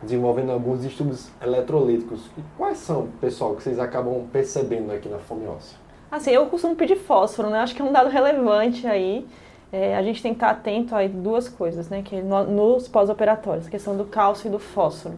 [0.03, 2.21] desenvolvendo alguns distúrbios eletrolíticos.
[2.37, 5.79] E quais são, pessoal, que vocês acabam percebendo aqui na fome óssea?
[6.11, 7.61] Assim, eu costumo pedir fósforo, né?
[7.61, 9.27] Acho que é um dado relevante aí
[9.73, 12.03] é, a gente tem que estar atento a duas coisas, né?
[12.03, 15.15] Que no, nos pós-operatórios, a questão do cálcio e do fósforo.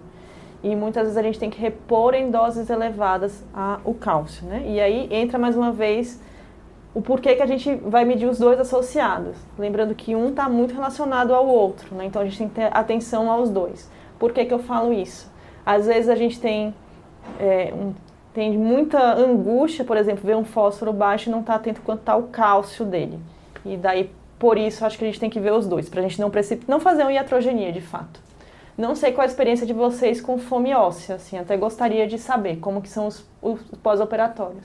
[0.62, 4.62] E muitas vezes a gente tem que repor em doses elevadas a, o cálcio, né?
[4.66, 6.20] E aí entra mais uma vez
[6.92, 9.36] o porquê que a gente vai medir os dois associados.
[9.56, 12.04] Lembrando que um está muito relacionado ao outro, né?
[12.06, 13.88] Então a gente tem que ter atenção aos dois.
[14.20, 15.32] Por que, que eu falo isso?
[15.64, 16.72] Às vezes a gente tem,
[17.40, 17.94] é, um,
[18.32, 22.14] tem muita angústia, por exemplo, ver um fósforo baixo e não está atento quanto está
[22.14, 23.18] o cálcio dele.
[23.64, 26.02] E daí por isso, acho que a gente tem que ver os dois, para a
[26.02, 26.30] gente não,
[26.68, 28.20] não fazer uma iatrogenia de fato.
[28.76, 32.56] Não sei qual a experiência de vocês com fome óssea, assim, até gostaria de saber
[32.56, 34.64] como que são os, os pós-operatórios.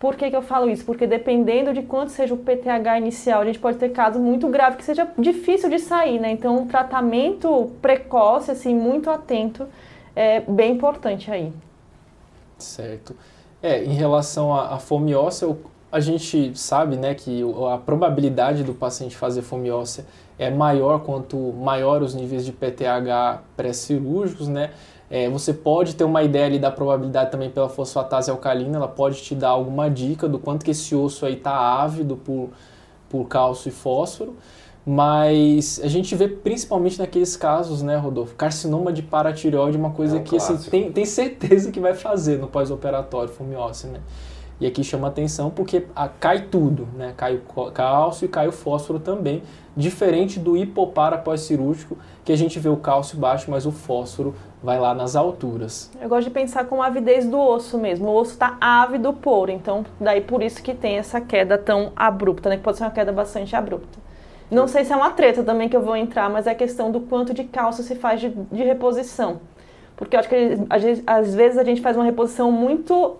[0.00, 0.82] Por que, que eu falo isso?
[0.82, 4.78] Porque dependendo de quanto seja o PTH inicial, a gente pode ter casos muito graves
[4.78, 6.32] que seja difícil de sair, né?
[6.32, 9.68] Então, um tratamento precoce, assim, muito atento,
[10.16, 11.52] é bem importante aí.
[12.58, 13.14] Certo.
[13.62, 15.54] É, em relação à, à fome óssea,
[15.92, 20.06] a gente sabe né, que a probabilidade do paciente fazer fome óssea
[20.38, 24.70] é maior quanto maior os níveis de PTH pré-cirúrgicos, né?
[25.10, 29.20] É, você pode ter uma ideia ali da probabilidade também pela fosfatase alcalina, ela pode
[29.20, 32.50] te dar alguma dica do quanto que esse osso aí está ávido por,
[33.08, 34.36] por cálcio e fósforo,
[34.86, 40.20] mas a gente vê principalmente naqueles casos, né, Rodolfo, carcinoma de paratireoide, uma coisa é
[40.20, 44.00] um que assim, tem, tem certeza que vai fazer no pós-operatório, óssea, né?
[44.60, 47.14] E aqui chama atenção porque a, cai tudo, né?
[47.16, 49.42] Cai o cálcio e cai o fósforo também,
[49.74, 54.78] diferente do hipopara pós-cirúrgico, que a gente vê o cálcio baixo, mas o fósforo vai
[54.78, 55.90] lá nas alturas.
[56.00, 58.08] Eu gosto de pensar com a avidez do osso mesmo.
[58.08, 62.48] O osso está ávido por, então daí por isso que tem essa queda tão abrupta,
[62.48, 62.56] né?
[62.56, 63.98] Que pode ser uma queda bastante abrupta.
[64.50, 66.90] Não sei se é uma treta também que eu vou entrar, mas é a questão
[66.90, 69.40] do quanto de cálcio se faz de, de reposição.
[69.96, 70.58] Porque eu acho que
[71.06, 73.16] às vezes a gente faz uma reposição muito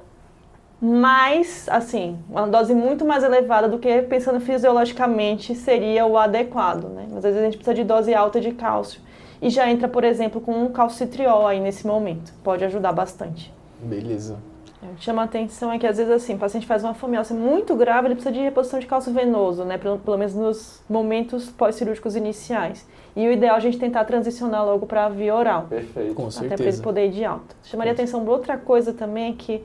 [0.81, 7.07] mais, assim, uma dose muito mais elevada do que pensando fisiologicamente seria o adequado, né?
[7.09, 9.01] Mas às vezes a gente precisa de dose alta de cálcio.
[9.43, 12.33] E já entra, por exemplo, com um calcitriol aí nesse momento.
[12.43, 13.53] Pode ajudar bastante.
[13.81, 14.39] Beleza.
[14.83, 17.35] O que chama a atenção é que às vezes assim, o paciente faz uma fomiose
[17.35, 19.77] muito grave, ele precisa de reposição de cálcio venoso, né?
[19.77, 22.87] Pelo, pelo menos nos momentos pós-cirúrgicos iniciais.
[23.15, 25.67] E o ideal é a gente tentar transicionar logo para a via oral.
[25.69, 26.15] Perfeito.
[26.15, 26.55] Com certeza.
[26.55, 27.55] Até para ele poder ir de alta.
[27.65, 29.63] Chamaria a atenção para outra coisa também é que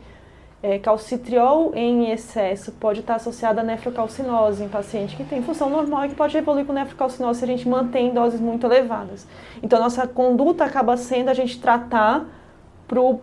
[0.64, 6.06] é, calcitriol em excesso pode estar associado a nefrocalcinose em paciente que tem função normal
[6.06, 9.28] e que pode evoluir com nefrocalcinose se a gente mantém doses muito elevadas.
[9.62, 12.26] Então, nossa conduta acaba sendo a gente tratar
[12.88, 13.20] pro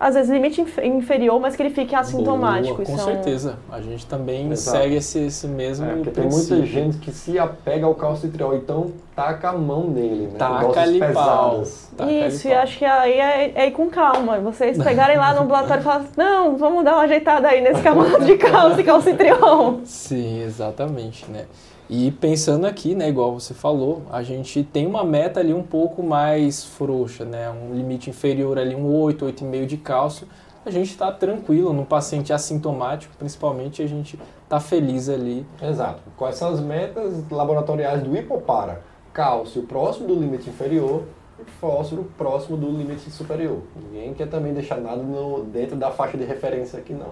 [0.00, 2.76] às vezes limite inferior, mas que ele fique assintomático.
[2.76, 3.58] Boa, com Isso certeza.
[3.70, 3.76] É um...
[3.76, 4.78] A gente também Exato.
[4.78, 9.50] segue esse, esse mesmo é, Tem muita gente que se apega ao calcitriol, então taca
[9.50, 10.38] a mão nele, né?
[10.38, 11.62] Taca ali pau.
[11.62, 14.38] Isso, e acho que aí é, é, ir com calma.
[14.38, 18.20] Vocês pegarem lá no ambulatório e falarem, não, vamos dar uma ajeitada aí nesse camada
[18.20, 19.80] de cálcio e calcitriol.
[19.84, 21.44] Sim, exatamente, né?
[21.92, 26.04] E pensando aqui, né, igual você falou, a gente tem uma meta ali um pouco
[26.04, 30.28] mais frouxa, né, um limite inferior ali, um 8, 8,5 de cálcio,
[30.64, 35.44] a gente está tranquilo, no paciente assintomático, principalmente, a gente está feliz ali.
[35.60, 36.00] Exato.
[36.16, 38.82] Quais são as metas laboratoriais do hipopara?
[39.12, 41.02] Cálcio próximo do limite inferior
[41.40, 43.62] e fósforo próximo do limite superior.
[43.74, 47.10] Ninguém quer também deixar nada no, dentro da faixa de referência aqui, não.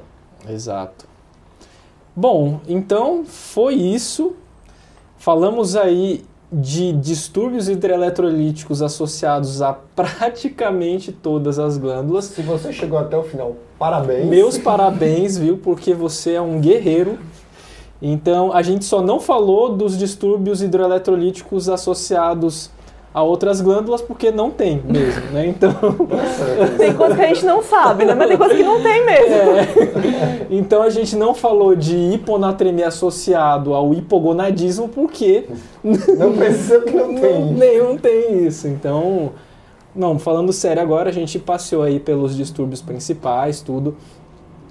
[0.49, 1.09] Exato.
[2.15, 4.37] Bom, então foi isso.
[5.19, 12.27] Falamos aí de distúrbios hidroeletrolíticos associados a praticamente todas as glândulas.
[12.27, 14.27] Se você chegou até o final, parabéns.
[14.27, 15.59] Meus parabéns, viu?
[15.59, 17.19] Porque você é um guerreiro.
[18.01, 22.71] Então, a gente só não falou dos distúrbios hidroeletrolíticos associados
[23.13, 25.47] a outras glândulas porque não tem mesmo, né?
[25.47, 25.73] Então.
[26.77, 28.15] tem coisa que a gente não sabe, né?
[28.15, 29.35] Mas tem coisa que não tem mesmo.
[29.35, 30.47] É.
[30.51, 35.47] Então a gente não falou de hiponatremia associado ao hipogonadismo porque.
[35.83, 37.53] Não precisa que não tem.
[37.55, 38.69] Nenhum tem isso.
[38.69, 39.33] Então.
[39.95, 43.97] Não, falando sério agora, a gente passeou aí pelos distúrbios principais, tudo.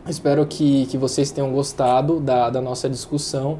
[0.07, 3.59] Espero que, que vocês tenham gostado da, da nossa discussão.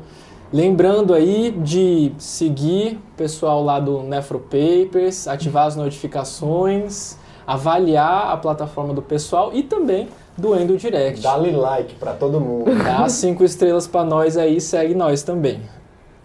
[0.52, 8.94] Lembrando aí de seguir o pessoal lá do Nefropapers, ativar as notificações, avaliar a plataforma
[8.94, 11.22] do pessoal e também do Endo Direct.
[11.22, 12.72] Dá-lhe like para todo mundo.
[12.82, 15.60] Dá cinco estrelas para nós aí, segue nós também.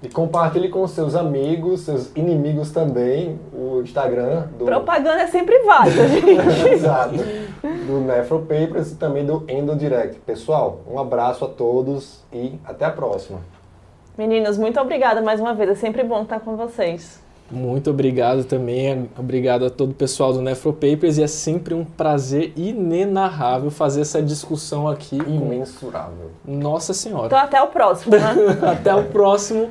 [0.02, 4.64] E compartilhe com seus amigos, seus inimigos também, o Instagram do...
[4.64, 6.68] Propaganda é sempre válida, gente.
[6.72, 7.14] Exato.
[7.86, 10.18] Do Nefropapers e também do Endo Direct.
[10.20, 13.38] Pessoal, um abraço a todos e até a próxima.
[14.16, 15.70] Meninos, muito obrigada mais uma vez.
[15.70, 17.20] É sempre bom estar com vocês.
[17.50, 22.50] Muito obrigado também, obrigado a todo o pessoal do Nefropapers e é sempre um prazer
[22.56, 25.16] inenarrável fazer essa discussão aqui.
[25.16, 26.30] Imensurável.
[26.46, 26.56] Com...
[26.56, 27.26] Nossa Senhora.
[27.26, 28.34] Então até o próximo, né?
[28.72, 29.70] até o próximo.